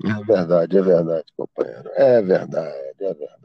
É 0.03 0.23
verdade, 0.23 0.77
é 0.77 0.81
verdade, 0.81 1.25
companheiro. 1.35 1.89
É 1.95 2.21
verdade, 2.21 2.93
é 3.01 3.13
verdade. 3.13 3.39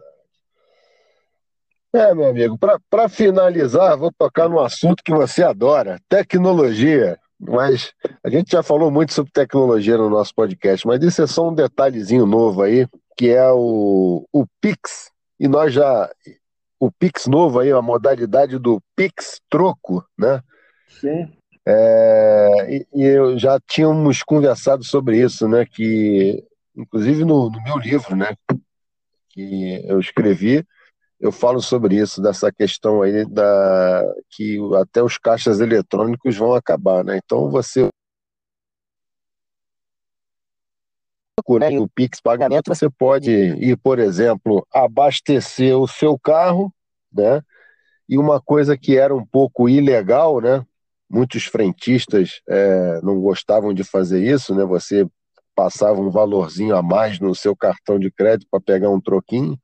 É, 1.92 2.12
meu 2.12 2.26
amigo, 2.26 2.58
para 2.90 3.08
finalizar, 3.08 3.96
vou 3.96 4.12
tocar 4.12 4.48
num 4.48 4.58
assunto 4.58 5.02
que 5.04 5.12
você 5.12 5.42
adora: 5.42 6.00
tecnologia. 6.08 7.18
Mas 7.38 7.92
a 8.22 8.30
gente 8.30 8.52
já 8.52 8.62
falou 8.62 8.90
muito 8.90 9.12
sobre 9.12 9.30
tecnologia 9.32 9.96
no 9.98 10.08
nosso 10.08 10.34
podcast, 10.34 10.86
mas 10.86 11.02
isso 11.02 11.22
é 11.22 11.26
só 11.26 11.48
um 11.48 11.54
detalhezinho 11.54 12.24
novo 12.24 12.62
aí, 12.62 12.86
que 13.16 13.28
é 13.28 13.50
o, 13.50 14.24
o 14.32 14.46
Pix. 14.60 15.10
E 15.38 15.46
nós 15.46 15.72
já. 15.72 16.10
O 16.80 16.90
Pix 16.90 17.26
novo 17.26 17.60
aí, 17.60 17.70
a 17.70 17.80
modalidade 17.80 18.58
do 18.58 18.80
Pix 18.96 19.40
troco, 19.48 20.04
né? 20.18 20.42
Sim. 20.88 21.32
É, 21.66 22.76
e, 22.76 22.86
e 22.92 23.04
eu 23.04 23.38
já 23.38 23.58
tínhamos 23.60 24.22
conversado 24.22 24.84
sobre 24.84 25.20
isso, 25.20 25.48
né? 25.48 25.64
Que, 25.64 26.44
inclusive 26.76 27.24
no, 27.24 27.50
no 27.50 27.62
meu 27.62 27.78
livro, 27.78 28.14
né? 28.14 28.36
Que 29.30 29.82
eu 29.86 29.98
escrevi, 29.98 30.64
eu 31.18 31.32
falo 31.32 31.60
sobre 31.60 31.96
isso, 31.96 32.20
dessa 32.20 32.52
questão 32.52 33.02
aí 33.02 33.24
da 33.24 34.02
que 34.30 34.58
até 34.80 35.02
os 35.02 35.16
caixas 35.16 35.60
eletrônicos 35.60 36.36
vão 36.36 36.54
acabar, 36.54 37.02
né? 37.04 37.18
Então 37.24 37.50
você 37.50 37.88
né, 41.58 41.78
o 41.78 41.88
Pix 41.88 42.20
pagamento, 42.20 42.74
você 42.74 42.88
pode 42.90 43.30
ir, 43.30 43.76
por 43.76 43.98
exemplo, 43.98 44.66
abastecer 44.72 45.76
o 45.76 45.86
seu 45.86 46.18
carro, 46.18 46.72
né? 47.12 47.42
E 48.08 48.18
uma 48.18 48.40
coisa 48.40 48.76
que 48.76 48.96
era 48.96 49.14
um 49.14 49.24
pouco 49.24 49.68
ilegal, 49.68 50.40
né? 50.40 50.64
Muitos 51.10 51.44
frentistas 51.44 52.40
é, 52.48 53.00
não 53.02 53.20
gostavam 53.20 53.72
de 53.72 53.84
fazer 53.84 54.24
isso, 54.24 54.54
né? 54.54 54.64
Você 54.64 55.06
passava 55.54 56.00
um 56.00 56.10
valorzinho 56.10 56.76
a 56.76 56.82
mais 56.82 57.20
no 57.20 57.34
seu 57.34 57.54
cartão 57.54 57.98
de 57.98 58.10
crédito 58.10 58.48
para 58.50 58.60
pegar 58.60 58.90
um 58.90 59.00
troquinho. 59.00 59.58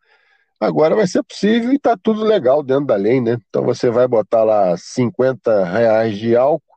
Agora 0.60 0.94
vai 0.94 1.06
ser 1.06 1.22
possível 1.22 1.72
e 1.72 1.76
está 1.76 1.96
tudo 1.96 2.22
legal 2.22 2.62
dentro 2.62 2.86
da 2.86 2.96
lei, 2.96 3.20
né? 3.20 3.38
Então 3.48 3.64
você 3.64 3.90
vai 3.90 4.06
botar 4.06 4.44
lá 4.44 4.76
50 4.76 5.64
reais 5.64 6.18
de 6.18 6.36
álcool, 6.36 6.76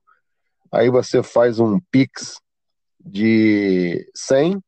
aí 0.72 0.90
você 0.90 1.22
faz 1.22 1.60
um 1.60 1.80
Pix 1.92 2.40
de 3.06 4.10
100 4.16 4.62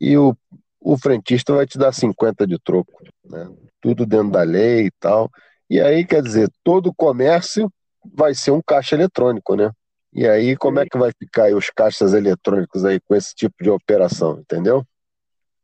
e 0.00 0.16
o, 0.16 0.36
o 0.80 0.96
frentista 0.96 1.52
vai 1.52 1.66
te 1.66 1.76
dar 1.76 1.92
50 1.92 2.46
de 2.46 2.58
troco, 2.60 3.02
né? 3.24 3.50
Tudo 3.80 4.06
dentro 4.06 4.30
da 4.30 4.42
lei 4.42 4.86
e 4.86 4.90
tal. 5.00 5.28
E 5.68 5.80
aí, 5.80 6.04
quer 6.04 6.22
dizer, 6.22 6.50
todo 6.64 6.94
comércio 6.94 7.70
vai 8.04 8.34
ser 8.34 8.50
um 8.50 8.60
caixa 8.60 8.94
eletrônico, 8.94 9.54
né? 9.54 9.70
E 10.12 10.26
aí, 10.26 10.56
como 10.56 10.80
é 10.80 10.86
que 10.86 10.98
vai 10.98 11.12
ficar 11.12 11.44
aí 11.44 11.54
os 11.54 11.70
caixas 11.70 12.14
eletrônicos 12.14 12.84
aí 12.84 12.98
com 13.00 13.14
esse 13.14 13.34
tipo 13.34 13.62
de 13.62 13.70
operação, 13.70 14.40
entendeu? 14.40 14.82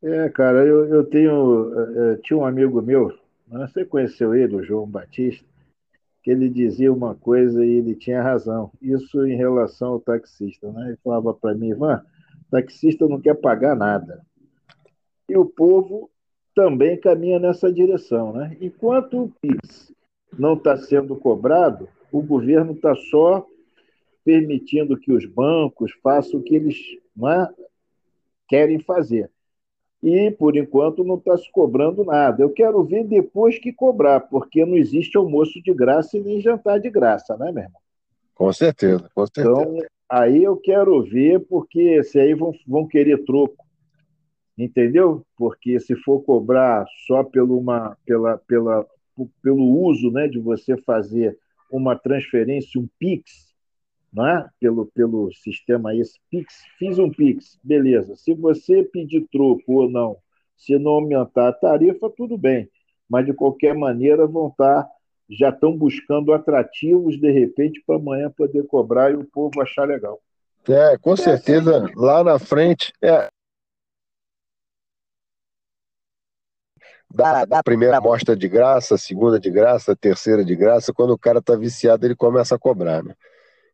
É, 0.03 0.29
cara, 0.29 0.65
eu, 0.65 0.85
eu 0.85 1.03
tenho. 1.03 1.73
Eu 1.73 2.21
tinha 2.21 2.37
um 2.37 2.45
amigo 2.45 2.81
meu, 2.81 3.07
né, 3.47 3.67
você 3.67 3.83
conheceu 3.83 4.35
ele, 4.35 4.55
o 4.55 4.63
João 4.63 4.85
Batista, 4.85 5.45
que 6.23 6.29
ele 6.29 6.47
dizia 6.47 6.93
uma 6.93 7.15
coisa 7.15 7.65
e 7.65 7.69
ele 7.69 7.95
tinha 7.95 8.21
razão. 8.21 8.71
Isso 8.81 9.25
em 9.25 9.35
relação 9.35 9.93
ao 9.93 9.99
taxista, 9.99 10.71
né? 10.71 10.89
Ele 10.89 10.97
falava 11.03 11.33
para 11.33 11.55
mim, 11.55 11.69
Ivan, 11.69 12.03
taxista 12.51 13.07
não 13.07 13.19
quer 13.19 13.35
pagar 13.35 13.75
nada. 13.75 14.21
E 15.27 15.35
o 15.35 15.45
povo 15.45 16.09
também 16.53 16.99
caminha 16.99 17.39
nessa 17.39 17.71
direção, 17.71 18.31
né? 18.31 18.55
Enquanto 18.61 19.23
o 19.23 19.33
PIX 19.41 19.91
não 20.37 20.53
está 20.53 20.77
sendo 20.77 21.15
cobrado, 21.15 21.89
o 22.11 22.21
governo 22.21 22.73
está 22.73 22.95
só 22.95 23.45
permitindo 24.23 24.97
que 24.97 25.11
os 25.11 25.25
bancos 25.25 25.91
façam 26.01 26.39
o 26.39 26.43
que 26.43 26.55
eles 26.55 26.77
é, 26.77 27.63
querem 28.47 28.79
fazer 28.79 29.29
e, 30.05 30.29
por 30.29 30.55
enquanto, 30.55 31.03
não 31.03 31.15
está 31.15 31.35
se 31.35 31.51
cobrando 31.51 32.05
nada. 32.05 32.43
Eu 32.43 32.51
quero 32.51 32.83
ver 32.83 33.03
depois 33.05 33.57
que 33.57 33.73
cobrar, 33.73 34.19
porque 34.19 34.63
não 34.63 34.77
existe 34.77 35.17
almoço 35.17 35.59
de 35.63 35.73
graça 35.73 36.15
e 36.15 36.21
nem 36.21 36.39
jantar 36.39 36.79
de 36.79 36.91
graça, 36.91 37.35
né, 37.35 37.51
meu 37.51 37.63
irmão? 37.63 37.81
Com 38.35 38.53
certeza, 38.53 39.09
com 39.15 39.25
certeza. 39.25 39.49
Então, 39.49 39.77
aí 40.07 40.43
eu 40.43 40.57
quero 40.57 41.01
ver, 41.01 41.39
porque 41.47 42.03
se 42.03 42.19
aí 42.19 42.35
vão, 42.35 42.53
vão 42.67 42.85
querer 42.85 43.25
troco, 43.25 43.65
entendeu? 44.55 45.25
Porque 45.35 45.79
se 45.79 45.95
for 45.95 46.21
cobrar 46.21 46.85
só 47.07 47.23
pelo, 47.23 47.57
uma, 47.57 47.97
pela, 48.05 48.37
pela, 48.37 48.85
pelo 49.41 49.63
uso 49.63 50.11
né, 50.11 50.27
de 50.27 50.37
você 50.37 50.77
fazer 50.77 51.35
uma 51.71 51.95
transferência, 51.95 52.79
um 52.79 52.87
PIX, 52.99 53.55
né? 54.15 54.49
pelo, 54.59 54.85
pelo 54.87 55.31
sistema 55.33 55.93
esse 55.93 56.17
Pix, 56.31 56.63
fiz 56.79 56.97
um 56.97 57.11
Pix, 57.11 57.59
beleza. 57.61 58.15
Se 58.15 58.33
você 58.33 58.81
pedir 58.83 59.27
troco 59.31 59.63
ou 59.67 59.89
não, 59.89 60.17
se 60.55 60.79
não 60.79 60.93
aumentar 60.93 61.49
a 61.49 61.53
tarifa, 61.53 62.09
tudo 62.09 62.37
bem. 62.37 62.69
Mas 63.09 63.25
de 63.25 63.33
qualquer 63.33 63.75
maneira 63.75 64.25
vão 64.25 64.47
estar, 64.47 64.87
já 65.29 65.49
estão 65.49 65.77
buscando 65.77 66.31
atrativos 66.31 67.19
de 67.19 67.29
repente 67.29 67.83
para 67.85 67.97
amanhã 67.97 68.31
poder 68.31 68.65
cobrar 68.67 69.11
e 69.11 69.15
o 69.15 69.25
povo 69.25 69.61
achar 69.61 69.85
legal. 69.85 70.19
É, 70.67 70.97
com 70.97 71.15
certeza, 71.15 71.85
lá 71.95 72.23
na 72.23 72.39
frente. 72.39 72.91
É, 73.03 73.27
da, 77.15 77.45
da 77.45 77.63
primeira 77.63 77.97
amostra 77.97 78.35
de 78.35 78.47
graça, 78.47 78.97
segunda 78.97 79.39
de 79.39 79.49
graça, 79.49 79.95
terceira 79.95 80.43
de 80.43 80.55
graça, 80.55 80.93
quando 80.93 81.11
o 81.11 81.17
cara 81.17 81.39
está 81.39 81.55
viciado, 81.55 82.05
ele 82.05 82.15
começa 82.15 82.55
a 82.55 82.59
cobrar, 82.59 83.03
né? 83.03 83.15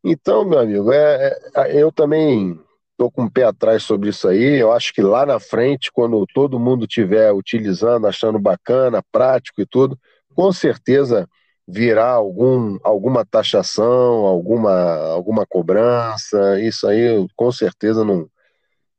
Então, 0.04 0.46
meu 0.46 0.60
amigo, 0.60 0.92
é, 0.92 1.38
é 1.56 1.82
eu 1.82 1.92
também 1.92 2.60
estou 2.92 3.12
com 3.12 3.24
o 3.24 3.32
pé 3.32 3.44
atrás 3.44 3.84
sobre 3.84 4.10
isso 4.10 4.28
aí. 4.28 4.60
Eu 4.60 4.72
acho 4.72 4.94
que 4.94 5.02
lá 5.02 5.26
na 5.26 5.40
frente, 5.40 5.92
quando 5.92 6.26
todo 6.34 6.60
mundo 6.60 6.86
estiver 6.86 7.32
utilizando, 7.32 8.08
achando 8.08 8.40
bacana, 8.40 9.04
prático 9.12 9.62
e 9.62 9.66
tudo, 9.66 9.98
com 10.36 10.52
certeza 10.52 11.28
virá 11.68 12.10
algum, 12.10 12.78
alguma 12.84 13.26
taxação, 13.26 14.26
alguma, 14.26 14.74
alguma 15.14 15.46
cobrança. 15.48 16.60
Isso 16.60 16.88
aí, 16.88 17.28
com 17.36 17.52
certeza, 17.52 18.04
não, 18.04 18.28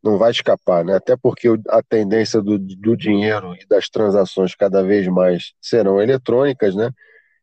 não 0.03 0.19
vai 0.19 0.31
escapar, 0.31 0.85
né? 0.85 0.97
Até 0.97 1.17
porque 1.17 1.49
a 1.69 1.83
tendência 1.83 2.43
do, 2.43 2.59
do 2.59 2.97
dinheiro 2.97 3.55
e 3.55 3.67
das 3.67 3.89
transações 3.89 4.55
cada 4.55 4.83
vez 4.83 5.07
mais 5.07 5.53
serão 5.61 6.03
eletrônicas, 6.03 6.75
né? 6.75 6.91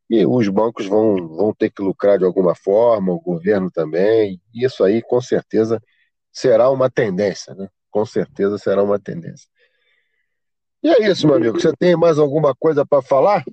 E 0.09 0.25
os 0.25 0.47
bancos 0.49 0.87
vão, 0.87 1.27
vão 1.27 1.53
ter 1.53 1.69
que 1.69 1.81
lucrar 1.81 2.17
de 2.17 2.25
alguma 2.25 2.55
forma, 2.55 3.13
o 3.13 3.21
governo 3.21 3.69
também. 3.71 4.41
Isso 4.53 4.83
aí, 4.83 5.01
com 5.01 5.21
certeza, 5.21 5.81
será 6.31 6.69
uma 6.69 6.89
tendência, 6.89 7.53
né? 7.53 7.69
Com 7.89 8.05
certeza 8.05 8.57
será 8.57 8.83
uma 8.83 8.99
tendência. 8.99 9.47
E 10.83 10.89
é 10.89 11.09
isso, 11.09 11.27
meu 11.27 11.35
amigo. 11.35 11.59
Você 11.59 11.71
tem 11.77 11.95
mais 11.95 12.17
alguma 12.17 12.55
coisa 12.55 12.85
para 12.85 13.01
falar? 13.01 13.43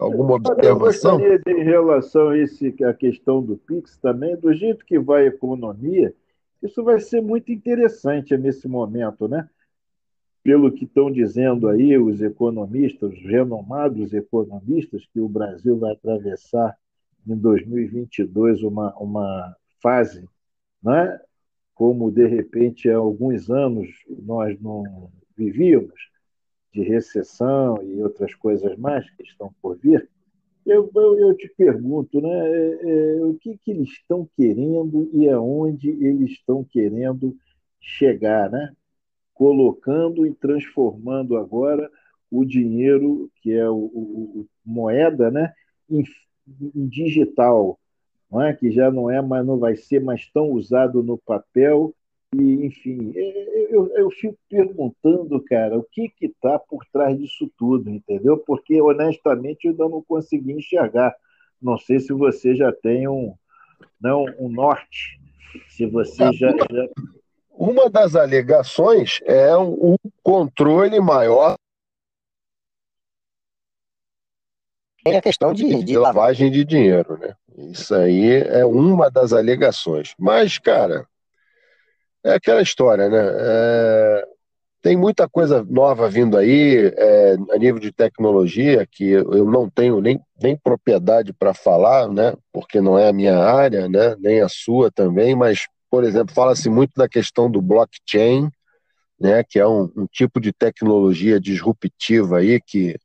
Alguma 0.00 0.34
observação? 0.34 1.20
Eu 1.20 1.30
gostaria, 1.30 1.40
em 1.46 1.64
relação 1.64 2.30
a 2.30 2.38
esse, 2.38 2.74
a 2.84 2.92
questão 2.92 3.40
do 3.40 3.56
Pix 3.56 3.96
também, 3.98 4.36
do 4.36 4.52
jeito 4.52 4.84
que 4.84 4.98
vai 4.98 5.24
a 5.24 5.28
economia, 5.28 6.12
isso 6.64 6.82
vai 6.82 6.98
ser 6.98 7.20
muito 7.20 7.52
interessante 7.52 8.36
nesse 8.36 8.66
momento, 8.66 9.28
né? 9.28 9.48
pelo 10.42 10.70
que 10.70 10.84
estão 10.84 11.10
dizendo 11.10 11.68
aí 11.68 11.96
os 11.96 12.20
economistas, 12.20 13.12
os 13.12 13.22
renomados 13.22 14.12
economistas, 14.12 15.06
que 15.06 15.18
o 15.18 15.28
Brasil 15.28 15.78
vai 15.78 15.92
atravessar 15.92 16.76
em 17.26 17.34
2022 17.34 18.62
uma, 18.62 18.94
uma 18.98 19.56
fase, 19.82 20.28
né? 20.82 21.18
como 21.74 22.10
de 22.10 22.26
repente 22.26 22.90
há 22.90 22.96
alguns 22.96 23.50
anos 23.50 23.88
nós 24.06 24.60
não 24.60 25.10
vivíamos, 25.36 26.12
de 26.72 26.82
recessão 26.82 27.82
e 27.82 28.02
outras 28.02 28.34
coisas 28.34 28.76
mais 28.76 29.08
que 29.10 29.22
estão 29.22 29.54
por 29.62 29.78
vir, 29.78 30.08
eu, 30.66 30.90
eu, 30.94 31.18
eu 31.18 31.36
te 31.36 31.48
pergunto, 31.56 32.20
né, 32.20 32.30
é, 32.30 33.16
é, 33.18 33.24
o 33.24 33.34
que, 33.34 33.58
que 33.58 33.70
eles 33.70 33.90
estão 33.90 34.28
querendo 34.36 35.10
e 35.12 35.28
aonde 35.28 35.90
eles 35.90 36.32
estão 36.32 36.64
querendo 36.64 37.36
chegar, 37.80 38.50
né? 38.50 38.74
colocando 39.34 40.26
e 40.26 40.32
transformando 40.32 41.36
agora 41.36 41.90
o 42.30 42.44
dinheiro, 42.44 43.30
que 43.42 43.52
é 43.52 43.68
o, 43.68 43.74
o, 43.74 44.40
o 44.40 44.46
moeda, 44.64 45.30
né, 45.30 45.52
em, 45.90 46.02
em, 46.74 46.86
digital, 46.86 47.78
não 48.30 48.40
é? 48.40 48.54
que 48.54 48.70
já 48.70 48.90
não 48.90 49.10
é 49.10 49.20
mais, 49.20 49.44
não 49.44 49.58
vai 49.58 49.76
ser 49.76 50.00
mais 50.00 50.30
tão 50.30 50.50
usado 50.50 51.02
no 51.02 51.18
papel. 51.18 51.94
E, 52.40 52.66
enfim, 52.66 53.12
é, 53.14 53.20
é, 53.20 53.74
eu, 53.74 53.88
eu 53.96 54.10
fico 54.10 54.36
perguntando, 54.48 55.40
cara, 55.44 55.78
o 55.78 55.84
que 55.84 56.12
está 56.20 56.58
por 56.58 56.84
trás 56.92 57.18
disso 57.18 57.50
tudo, 57.56 57.88
entendeu? 57.90 58.36
Porque, 58.38 58.80
honestamente, 58.80 59.64
eu 59.64 59.70
ainda 59.70 59.88
não 59.88 60.02
consegui 60.02 60.52
enxergar. 60.52 61.14
Não 61.62 61.78
sei 61.78 62.00
se 62.00 62.12
você 62.12 62.54
já 62.54 62.72
tem 62.72 63.06
um, 63.08 63.34
não, 64.00 64.24
um 64.38 64.48
norte, 64.48 65.20
se 65.68 65.86
você 65.86 66.32
já, 66.32 66.50
já 66.50 66.88
uma 67.56 67.88
das 67.88 68.16
alegações 68.16 69.20
é 69.24 69.56
o 69.56 69.96
controle 70.22 70.98
maior 71.00 71.54
tem 75.04 75.16
a 75.18 75.22
questão 75.22 75.52
de, 75.52 75.84
de, 75.84 75.98
lavagem 75.98 76.50
de 76.50 76.64
dinheiro, 76.64 77.18
né? 77.18 77.36
Isso 77.70 77.94
aí 77.94 78.40
é 78.40 78.64
uma 78.64 79.10
das 79.10 79.34
alegações. 79.34 80.14
Mas, 80.18 80.56
cara, 80.56 81.06
é 82.24 82.34
aquela 82.34 82.62
história, 82.62 83.08
né? 83.08 83.18
É... 83.20 84.24
tem 84.82 84.96
muita 84.96 85.28
coisa 85.28 85.64
nova 85.68 86.08
vindo 86.08 86.36
aí, 86.36 86.92
é, 86.96 87.36
a 87.52 87.58
nível 87.58 87.78
de 87.78 87.92
tecnologia, 87.92 88.86
que 88.90 89.10
eu 89.10 89.44
não 89.44 89.68
tenho 89.68 90.00
nem, 90.00 90.20
nem 90.40 90.56
propriedade 90.56 91.32
para 91.32 91.54
falar, 91.54 92.08
né, 92.08 92.34
porque 92.52 92.80
não 92.80 92.98
é 92.98 93.08
a 93.08 93.12
minha 93.12 93.38
área, 93.38 93.88
né, 93.88 94.16
nem 94.18 94.40
a 94.40 94.48
sua 94.48 94.90
também, 94.90 95.34
mas, 95.34 95.66
por 95.90 96.04
exemplo, 96.04 96.34
fala-se 96.34 96.68
muito 96.68 96.92
da 96.96 97.08
questão 97.08 97.50
do 97.50 97.62
blockchain, 97.62 98.50
né, 99.20 99.42
que 99.42 99.58
é 99.58 99.66
um, 99.66 99.90
um 99.96 100.06
tipo 100.10 100.40
de 100.40 100.52
tecnologia 100.52 101.40
disruptiva 101.40 102.38
aí 102.38 102.60
que, 102.60 102.96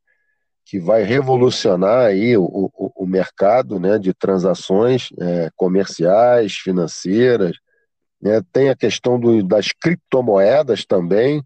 que 0.65 0.79
vai 0.79 1.03
revolucionar 1.03 2.07
aí 2.07 2.35
o, 2.35 2.43
o, 2.43 2.91
o 3.03 3.07
mercado 3.07 3.79
né, 3.79 3.97
de 3.97 4.13
transações 4.13 5.09
é, 5.19 5.49
comerciais, 5.55 6.53
financeiras, 6.53 7.57
né, 8.21 8.41
tem 8.51 8.69
a 8.69 8.75
questão 8.75 9.19
do, 9.19 9.43
das 9.43 9.71
criptomoedas 9.71 10.85
também, 10.85 11.43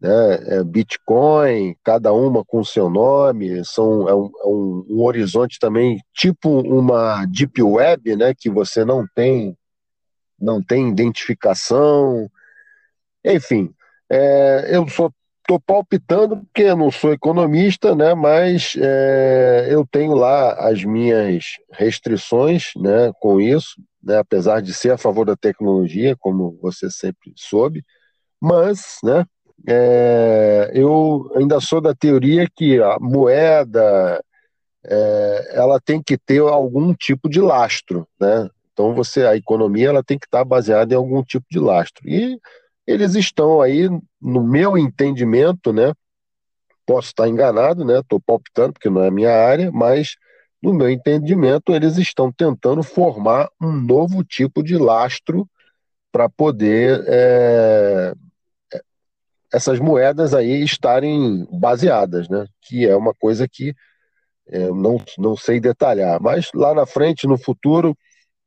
né? 0.00 0.56
É 0.56 0.64
Bitcoin, 0.64 1.76
cada 1.84 2.12
uma 2.12 2.44
com 2.44 2.64
seu 2.64 2.88
nome, 2.88 3.62
são, 3.64 4.08
é, 4.08 4.14
um, 4.14 4.30
é 4.42 4.46
um, 4.46 4.86
um, 4.88 5.02
horizonte 5.02 5.58
também 5.60 6.00
tipo 6.14 6.48
uma 6.60 7.26
deep 7.26 7.62
web, 7.62 8.16
né? 8.16 8.32
Que 8.36 8.48
você 8.48 8.84
não 8.84 9.04
tem 9.14 9.56
não 10.40 10.62
tem 10.62 10.88
identificação, 10.88 12.30
enfim. 13.22 13.74
É, 14.08 14.74
eu 14.74 14.88
só 14.88 15.10
estou 15.50 15.60
palpitando 15.60 16.36
porque 16.38 16.62
eu 16.62 16.76
não 16.76 16.90
sou 16.90 17.12
economista, 17.12 17.94
né? 17.94 18.14
Mas 18.14 18.74
é, 18.78 19.66
eu 19.70 19.86
tenho 19.86 20.14
lá 20.14 20.52
as 20.68 20.84
minhas 20.84 21.44
restrições, 21.72 22.70
né? 22.76 23.12
Com 23.20 23.40
isso, 23.40 23.82
né? 24.02 24.18
Apesar 24.18 24.62
de 24.62 24.72
ser 24.72 24.92
a 24.92 24.98
favor 24.98 25.26
da 25.26 25.36
tecnologia, 25.36 26.16
como 26.18 26.58
você 26.62 26.90
sempre 26.90 27.32
soube, 27.36 27.84
mas, 28.40 28.98
né? 29.02 29.24
é, 29.68 30.70
eu 30.74 31.30
ainda 31.36 31.60
sou 31.60 31.80
da 31.80 31.94
teoria 31.94 32.46
que 32.54 32.80
a 32.80 32.98
moeda 33.00 34.22
é, 34.84 35.52
ela 35.54 35.80
tem 35.80 36.02
que 36.02 36.16
ter 36.16 36.40
algum 36.40 36.94
tipo 36.94 37.28
de 37.28 37.40
lastro, 37.40 38.06
né? 38.18 38.48
Então 38.72 38.94
você 38.94 39.26
a 39.26 39.36
economia 39.36 39.88
ela 39.88 40.02
tem 40.02 40.18
que 40.18 40.26
estar 40.26 40.44
baseada 40.44 40.94
em 40.94 40.96
algum 40.96 41.22
tipo 41.22 41.44
de 41.50 41.58
lastro 41.58 42.08
e 42.08 42.38
eles 42.90 43.14
estão 43.14 43.60
aí 43.60 43.88
no 44.20 44.42
meu 44.42 44.76
entendimento, 44.76 45.72
né? 45.72 45.92
Posso 46.86 47.08
estar 47.08 47.28
enganado, 47.28 47.84
né? 47.84 48.00
Estou 48.00 48.20
palpitando 48.20 48.72
porque 48.72 48.90
não 48.90 49.02
é 49.02 49.08
a 49.08 49.12
minha 49.12 49.32
área, 49.32 49.70
mas 49.70 50.16
no 50.62 50.74
meu 50.74 50.90
entendimento 50.90 51.74
eles 51.74 51.96
estão 51.96 52.30
tentando 52.30 52.82
formar 52.82 53.48
um 53.60 53.72
novo 53.72 54.22
tipo 54.24 54.62
de 54.62 54.76
lastro 54.76 55.48
para 56.12 56.28
poder 56.28 57.02
é, 57.06 58.14
essas 59.52 59.78
moedas 59.78 60.34
aí 60.34 60.62
estarem 60.62 61.46
baseadas, 61.50 62.28
né? 62.28 62.46
Que 62.62 62.86
é 62.86 62.96
uma 62.96 63.14
coisa 63.14 63.48
que 63.48 63.74
é, 64.48 64.64
eu 64.64 64.74
não, 64.74 65.00
não 65.18 65.36
sei 65.36 65.60
detalhar. 65.60 66.20
Mas 66.20 66.50
lá 66.54 66.74
na 66.74 66.86
frente, 66.86 67.26
no 67.26 67.38
futuro, 67.38 67.96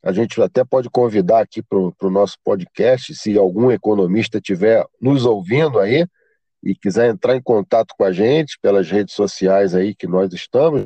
a 0.04 0.12
gente 0.12 0.42
até 0.42 0.66
pode 0.66 0.90
convidar 0.90 1.40
aqui 1.40 1.64
para 1.64 1.78
o 1.78 2.10
nosso 2.12 2.38
podcast, 2.44 3.16
se 3.16 3.38
algum 3.38 3.72
economista 3.72 4.38
estiver 4.38 4.86
nos 5.00 5.26
ouvindo 5.26 5.80
aí 5.80 6.06
e 6.62 6.76
quiser 6.76 7.10
entrar 7.10 7.38
em 7.38 7.42
contato 7.42 7.94
com 7.98 8.04
a 8.04 8.12
gente 8.12 8.60
pelas 8.62 8.92
redes 8.92 9.16
sociais 9.16 9.74
aí 9.74 9.96
que 9.96 10.06
nós 10.06 10.34
estamos. 10.34 10.84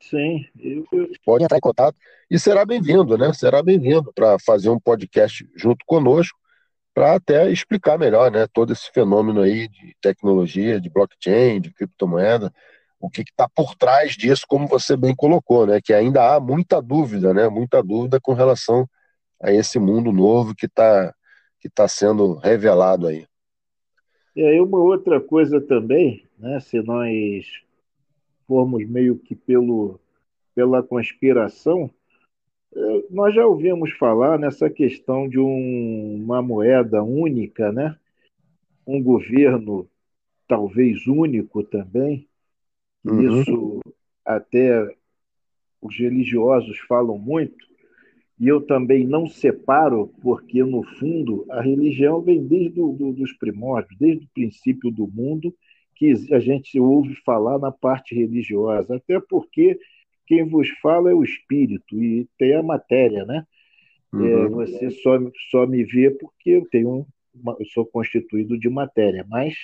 Sim, 0.00 0.46
eu... 0.58 0.86
pode 1.24 1.44
entrar 1.44 1.58
em 1.58 1.60
contato 1.60 1.96
e 2.30 2.38
será 2.38 2.64
bem-vindo, 2.64 3.18
né? 3.18 3.32
Será 3.32 3.62
bem-vindo 3.62 4.12
para 4.14 4.38
fazer 4.38 4.70
um 4.70 4.78
podcast 4.78 5.46
junto 5.56 5.84
conosco 5.84 6.38
para 6.94 7.14
até 7.16 7.50
explicar 7.50 7.98
melhor 7.98 8.30
né, 8.30 8.46
todo 8.52 8.72
esse 8.72 8.90
fenômeno 8.92 9.42
aí 9.42 9.68
de 9.68 9.94
tecnologia, 10.00 10.80
de 10.80 10.90
blockchain, 10.90 11.60
de 11.60 11.72
criptomoeda, 11.72 12.52
o 13.00 13.08
que 13.08 13.22
está 13.22 13.48
por 13.48 13.74
trás 13.74 14.12
disso, 14.12 14.44
como 14.46 14.68
você 14.68 14.96
bem 14.96 15.14
colocou, 15.16 15.66
né, 15.66 15.80
que 15.82 15.92
ainda 15.92 16.34
há 16.34 16.38
muita 16.38 16.80
dúvida, 16.80 17.32
né, 17.32 17.48
muita 17.48 17.82
dúvida 17.82 18.20
com 18.20 18.34
relação 18.34 18.86
a 19.42 19.50
esse 19.52 19.78
mundo 19.78 20.12
novo 20.12 20.54
que 20.54 20.66
está 20.66 21.14
que 21.58 21.68
tá 21.68 21.86
sendo 21.86 22.34
revelado 22.36 23.06
aí. 23.06 23.26
E 24.34 24.42
aí 24.42 24.60
uma 24.60 24.78
outra 24.78 25.20
coisa 25.20 25.60
também, 25.60 26.24
né, 26.38 26.58
se 26.60 26.80
nós 26.80 27.46
formos 28.46 28.88
meio 28.88 29.18
que 29.18 29.34
pelo, 29.34 30.00
pela 30.54 30.82
conspiração, 30.82 31.90
nós 33.10 33.34
já 33.34 33.46
ouvimos 33.46 33.92
falar 33.92 34.38
nessa 34.38 34.70
questão 34.70 35.28
de 35.28 35.38
um, 35.38 36.16
uma 36.22 36.40
moeda 36.40 37.02
única, 37.02 37.72
né? 37.72 37.96
um 38.86 39.02
governo 39.02 39.88
talvez 40.46 41.06
único 41.06 41.62
também. 41.62 42.28
Uhum. 43.04 43.40
Isso 43.40 43.80
até 44.24 44.86
os 45.80 45.96
religiosos 45.98 46.78
falam 46.80 47.18
muito, 47.18 47.66
e 48.38 48.48
eu 48.48 48.60
também 48.60 49.06
não 49.06 49.26
separo, 49.26 50.12
porque, 50.22 50.62
no 50.62 50.82
fundo, 50.82 51.44
a 51.50 51.60
religião 51.60 52.22
vem 52.22 52.42
desde 52.46 52.70
do, 52.70 52.92
do, 52.92 53.12
dos 53.12 53.32
primórdios, 53.34 53.98
desde 53.98 54.24
o 54.24 54.30
princípio 54.32 54.90
do 54.90 55.06
mundo, 55.06 55.54
que 55.94 56.14
a 56.32 56.40
gente 56.40 56.80
ouve 56.80 57.14
falar 57.16 57.58
na 57.58 57.70
parte 57.70 58.14
religiosa, 58.14 58.96
até 58.96 59.20
porque 59.20 59.78
quem 60.26 60.44
vos 60.44 60.70
fala 60.80 61.10
é 61.10 61.14
o 61.14 61.22
espírito 61.22 62.02
e 62.02 62.26
tem 62.38 62.54
a 62.54 62.62
matéria, 62.62 63.26
né? 63.26 63.44
É, 64.14 64.16
uhum. 64.16 64.44
É, 64.44 64.48
você 64.48 64.90
só, 64.90 65.18
só 65.50 65.66
me 65.66 65.84
vê 65.84 66.10
porque 66.10 66.50
eu 66.50 66.66
tenho 66.70 67.06
uma, 67.34 67.56
eu 67.60 67.66
sou 67.66 67.84
constituído 67.84 68.58
de 68.58 68.70
matéria, 68.70 69.26
mas 69.28 69.54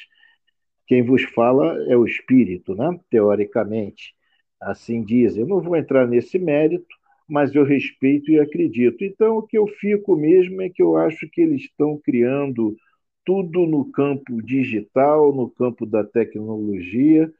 quem 0.87 1.03
vos 1.03 1.22
fala 1.24 1.76
é 1.91 1.97
o 1.97 2.07
espírito, 2.07 2.74
né? 2.74 2.99
Teoricamente, 3.11 4.14
assim 4.61 5.03
dizem. 5.03 5.43
Eu 5.43 5.49
não 5.49 5.61
vou 5.61 5.76
entrar 5.76 6.07
nesse 6.07 6.39
mérito, 6.39 6.87
mas 7.28 7.55
eu 7.55 7.64
respeito 7.64 8.30
e 8.30 8.39
acredito. 8.39 9.05
Então, 9.05 9.39
o 9.39 9.43
que 9.43 9.59
eu 9.59 9.66
fico 9.66 10.16
mesmo 10.16 10.62
é 10.62 10.70
que 10.70 10.82
eu 10.82 10.97
acho 10.97 11.28
que 11.28 11.41
eles 11.41 11.62
estão 11.62 11.99
criando 11.99 12.76
tudo 13.24 13.66
no 13.66 13.91
campo 13.91 14.41
digital, 14.41 15.32
no 15.34 15.51
campo 15.51 15.84
da 15.84 16.05
tecnologia, 16.05 17.32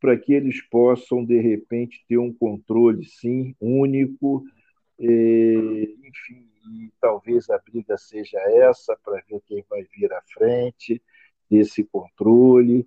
para 0.00 0.16
que 0.16 0.32
eles 0.34 0.60
possam, 0.68 1.24
de 1.24 1.40
repente, 1.40 2.04
ter 2.08 2.18
um 2.18 2.32
controle, 2.32 3.04
sim, 3.04 3.54
único. 3.60 4.44
E, 4.98 5.96
enfim, 6.04 6.46
e 6.70 6.90
talvez 7.00 7.48
a 7.48 7.58
briga 7.58 7.96
seja 7.96 8.38
essa, 8.40 8.96
para 9.02 9.22
ver 9.28 9.40
quem 9.46 9.64
vai 9.70 9.82
vir 9.96 10.12
à 10.12 10.20
frente 10.22 11.00
desse 11.50 11.82
controle, 11.84 12.86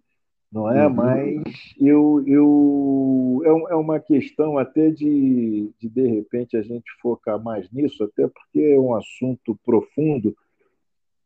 não 0.51 0.71
é? 0.71 0.87
Uhum. 0.87 0.93
Mas 0.93 1.43
eu, 1.79 2.23
eu 2.27 3.41
é, 3.43 3.73
é 3.73 3.75
uma 3.75 3.99
questão 3.99 4.57
até 4.57 4.89
de, 4.89 5.71
de, 5.79 5.89
de 5.89 6.07
repente, 6.07 6.55
a 6.55 6.61
gente 6.61 6.85
focar 7.01 7.41
mais 7.41 7.69
nisso, 7.71 8.03
até 8.03 8.27
porque 8.27 8.61
é 8.61 8.79
um 8.79 8.95
assunto 8.95 9.57
profundo, 9.65 10.35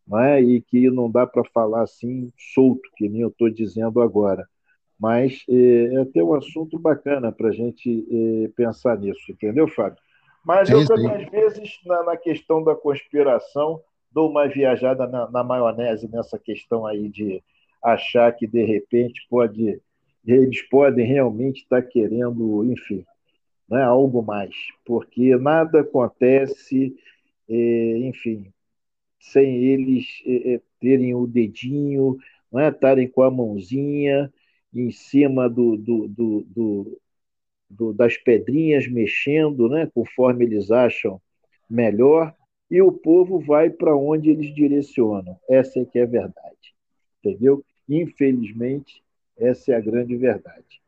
não 0.08 0.20
é? 0.20 0.42
E 0.42 0.62
que 0.62 0.90
não 0.90 1.12
dá 1.12 1.28
para 1.28 1.44
falar 1.44 1.84
assim 1.84 2.32
solto, 2.38 2.90
que 2.96 3.10
nem 3.10 3.22
eu 3.22 3.28
estou 3.28 3.50
dizendo 3.50 4.02
agora. 4.02 4.48
Mas 5.00 5.44
é, 5.50 5.96
é 5.96 6.02
até 6.02 6.24
um 6.24 6.34
assunto 6.34 6.80
bacana 6.80 7.32
para 7.32 7.50
a 7.50 7.52
gente 7.52 8.08
é, 8.10 8.48
pensar 8.56 8.98
nisso, 8.98 9.32
entendeu, 9.32 9.68
Fábio? 9.68 10.00
Mas 10.44 10.70
eu 10.70 10.86
também, 10.88 11.12
às 11.12 11.30
vezes, 11.30 11.78
na, 11.86 12.04
na, 12.04 12.16
questão 12.16 12.64
da 12.64 12.74
conspiração, 12.74 13.82
dou 14.18 14.32
uma 14.32 14.48
viajada 14.48 15.06
na, 15.06 15.30
na, 15.30 15.44
maionese 15.44 16.08
nessa 16.08 16.40
questão 16.40 16.88
aí 16.88 17.08
de 17.08 17.44
achar 17.84 18.32
que, 18.32 18.48
de 18.48 18.64
repente, 18.64 19.24
pode 19.30 19.80
eles 20.26 20.64
podem 20.64 21.06
realmente 21.06 21.62
estar 21.62 21.84
querendo, 21.84 22.66
enfim, 22.66 23.06
né, 23.70 23.84
algo 23.84 24.24
mais, 24.24 24.56
porque 24.84 25.38
nada 25.38 25.82
acontece, 25.82 26.98
é, 27.48 27.98
enfim, 28.00 28.52
sem 29.20 29.64
eles 29.64 30.22
é, 30.26 30.56
é 30.56 30.62
terem 30.82 31.14
o 31.14 31.28
dedinho, 31.28 32.18
não 32.52 32.60
é, 32.60 32.70
estarem 32.70 33.08
com 33.08 33.22
a 33.22 33.30
mãozinha, 33.30 34.34
em 34.74 34.90
cima 34.90 35.48
do, 35.48 35.78
do, 35.78 36.08
do, 36.08 37.00
do, 37.70 37.94
das 37.94 38.18
pedrinhas, 38.18 38.88
mexendo, 38.88 39.70
né, 39.70 39.88
conforme 39.94 40.44
eles 40.44 40.72
acham 40.72 41.22
melhor, 41.70 42.36
e 42.70 42.82
o 42.82 42.92
povo 42.92 43.40
vai 43.40 43.70
para 43.70 43.96
onde 43.96 44.30
eles 44.30 44.54
direcionam. 44.54 45.38
Essa 45.50 45.80
é 45.80 45.86
que 45.86 46.00
é 46.00 46.04
a 46.04 46.08
verdade. 46.08 46.76
Entendeu? 47.24 47.64
Infelizmente, 47.88 49.02
essa 49.38 49.72
é 49.72 49.76
a 49.76 49.82
grande 49.82 50.16
verdade. 50.16 50.82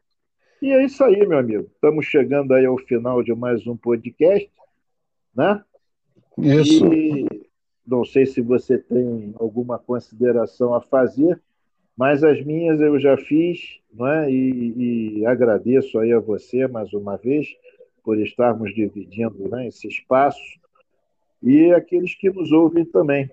E 0.61 0.71
é 0.71 0.83
isso 0.83 1.03
aí, 1.03 1.25
meu 1.25 1.37
amigo. 1.37 1.69
Estamos 1.73 2.05
chegando 2.05 2.53
aí 2.53 2.65
ao 2.65 2.77
final 2.77 3.23
de 3.23 3.33
mais 3.33 3.65
um 3.65 3.77
podcast, 3.77 4.51
né? 5.33 5.63
Isso. 6.37 6.93
E 6.93 7.25
não 7.87 8.03
sei 8.03 8.25
se 8.25 8.41
você 8.41 8.77
tem 8.77 9.33
alguma 9.39 9.79
consideração 9.79 10.73
a 10.73 10.81
fazer 10.81 11.39
mas 11.99 12.23
as 12.23 12.41
minhas 12.45 12.79
eu 12.79 12.97
já 12.97 13.17
fiz, 13.17 13.81
não 13.93 14.07
é? 14.07 14.31
e, 14.31 15.17
e 15.17 15.25
agradeço 15.25 15.99
aí 15.99 16.13
a 16.13 16.19
você 16.19 16.65
mais 16.65 16.93
uma 16.93 17.17
vez 17.17 17.49
por 18.01 18.17
estarmos 18.17 18.73
dividindo 18.73 19.49
né, 19.49 19.67
esse 19.67 19.85
espaço 19.85 20.39
e 21.41 21.71
aqueles 21.73 22.15
que 22.15 22.29
nos 22.29 22.51
ouvem 22.51 22.85
também. 22.85 23.29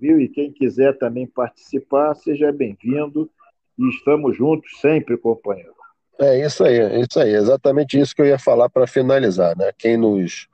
viu? 0.00 0.20
E 0.20 0.28
quem 0.28 0.52
quiser 0.52 0.96
também 0.98 1.26
participar, 1.26 2.14
seja 2.14 2.52
bem-vindo. 2.52 3.30
E 3.78 3.88
estamos 3.88 4.36
juntos 4.36 4.78
sempre, 4.80 5.16
companheiro. 5.16 5.74
É 6.18 6.44
isso 6.44 6.62
aí, 6.64 6.78
é 6.78 7.00
isso 7.00 7.18
aí, 7.18 7.34
exatamente 7.34 7.98
isso 7.98 8.14
que 8.14 8.20
eu 8.20 8.26
ia 8.26 8.38
falar 8.38 8.68
para 8.68 8.86
finalizar, 8.86 9.56
né? 9.56 9.70
Quem 9.78 9.96
nos, 9.96 10.48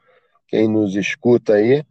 quem 0.47 0.68
nos 0.68 0.95
escuta 0.95 1.55
aí, 1.55 1.84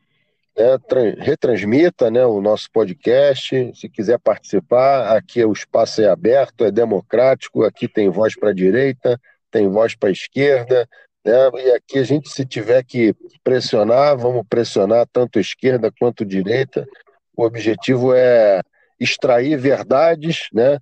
né, 0.58 0.78
retransmita 1.20 2.10
né, 2.10 2.26
o 2.26 2.40
nosso 2.40 2.72
podcast. 2.72 3.72
Se 3.76 3.90
quiser 3.90 4.18
participar, 4.18 5.18
aqui 5.18 5.44
o 5.44 5.52
espaço 5.52 6.02
é 6.02 6.08
aberto, 6.08 6.64
é 6.64 6.72
democrático, 6.72 7.66
aqui 7.66 7.88
tem 7.88 8.10
voz 8.10 8.34
para 8.40 8.52
a 8.52 8.54
direita, 8.54 9.20
tem 9.52 9.68
voz 9.68 9.94
para 9.94 10.08
a 10.08 10.14
esquerda, 10.14 10.88
né? 11.26 11.50
E 11.56 11.72
aqui 11.72 11.98
a 11.98 12.04
gente, 12.04 12.30
se 12.30 12.46
tiver 12.46 12.84
que 12.84 13.16
pressionar, 13.44 14.16
vamos 14.16 14.46
pressionar 14.48 15.08
tanto 15.12 15.40
esquerda 15.40 15.92
quanto 16.00 16.24
direita. 16.24 16.88
O 17.36 17.44
objetivo 17.44 18.14
é 18.14 18.62
extrair 19.00 19.58
verdades 19.58 20.48
né? 20.54 20.78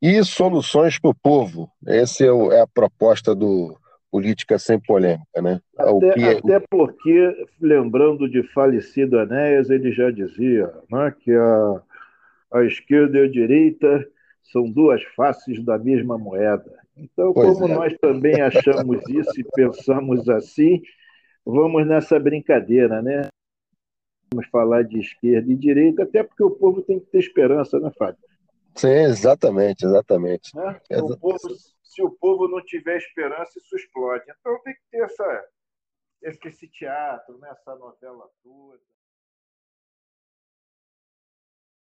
e 0.00 0.22
soluções 0.24 0.98
para 0.98 1.10
o 1.10 1.14
povo. 1.14 1.68
Essa 1.86 2.24
é, 2.24 2.28
é, 2.28 2.60
a 2.60 2.66
proposta 2.66 3.34
do 3.34 3.76
Política 4.10 4.58
Sem 4.58 4.78
Polêmica. 4.78 5.42
Né? 5.42 5.60
Até, 5.76 6.12
que... 6.12 6.24
É 6.24 6.38
até 6.38 6.66
porque, 6.70 7.46
lembrando 7.60 8.28
de 8.28 8.42
falecido 8.54 9.18
Enéas, 9.18 9.70
ele 9.70 9.92
já 9.92 10.10
dizia 10.10 10.72
né, 10.90 11.12
que 11.20 11.32
a, 11.32 11.82
a 12.52 12.64
esquerda 12.64 13.18
e 13.18 13.24
a 13.24 13.28
direita 13.28 14.06
são 14.44 14.70
duas 14.70 15.02
faces 15.16 15.62
da 15.64 15.78
mesma 15.78 16.16
moeda. 16.16 16.79
Então, 16.96 17.32
pois 17.32 17.54
como 17.54 17.72
é. 17.72 17.74
nós 17.74 17.98
também 17.98 18.40
achamos 18.40 19.02
isso 19.08 19.40
e 19.40 19.44
pensamos 19.44 20.28
assim, 20.28 20.82
vamos 21.44 21.86
nessa 21.86 22.18
brincadeira, 22.18 23.00
né? 23.00 23.28
Vamos 24.32 24.48
falar 24.48 24.84
de 24.84 25.00
esquerda 25.00 25.50
e 25.50 25.56
direita, 25.56 26.04
até 26.04 26.22
porque 26.22 26.42
o 26.42 26.50
povo 26.50 26.82
tem 26.82 27.00
que 27.00 27.06
ter 27.06 27.18
esperança, 27.18 27.80
né, 27.80 27.90
Fábio? 27.98 28.22
Sim, 28.74 28.88
exatamente, 28.88 29.84
exatamente. 29.84 30.54
Né? 30.56 30.80
O 31.02 31.16
povo, 31.18 31.38
se 31.82 32.02
o 32.02 32.10
povo 32.10 32.48
não 32.48 32.64
tiver 32.64 32.96
esperança, 32.96 33.58
isso 33.58 33.76
explode. 33.76 34.24
Então 34.38 34.60
tem 34.62 34.74
que 34.74 34.80
ter 34.90 35.02
essa, 35.02 35.44
esse 36.22 36.68
teatro, 36.68 37.38
né? 37.38 37.50
essa 37.50 37.74
novela 37.74 38.28
toda. 38.42 38.80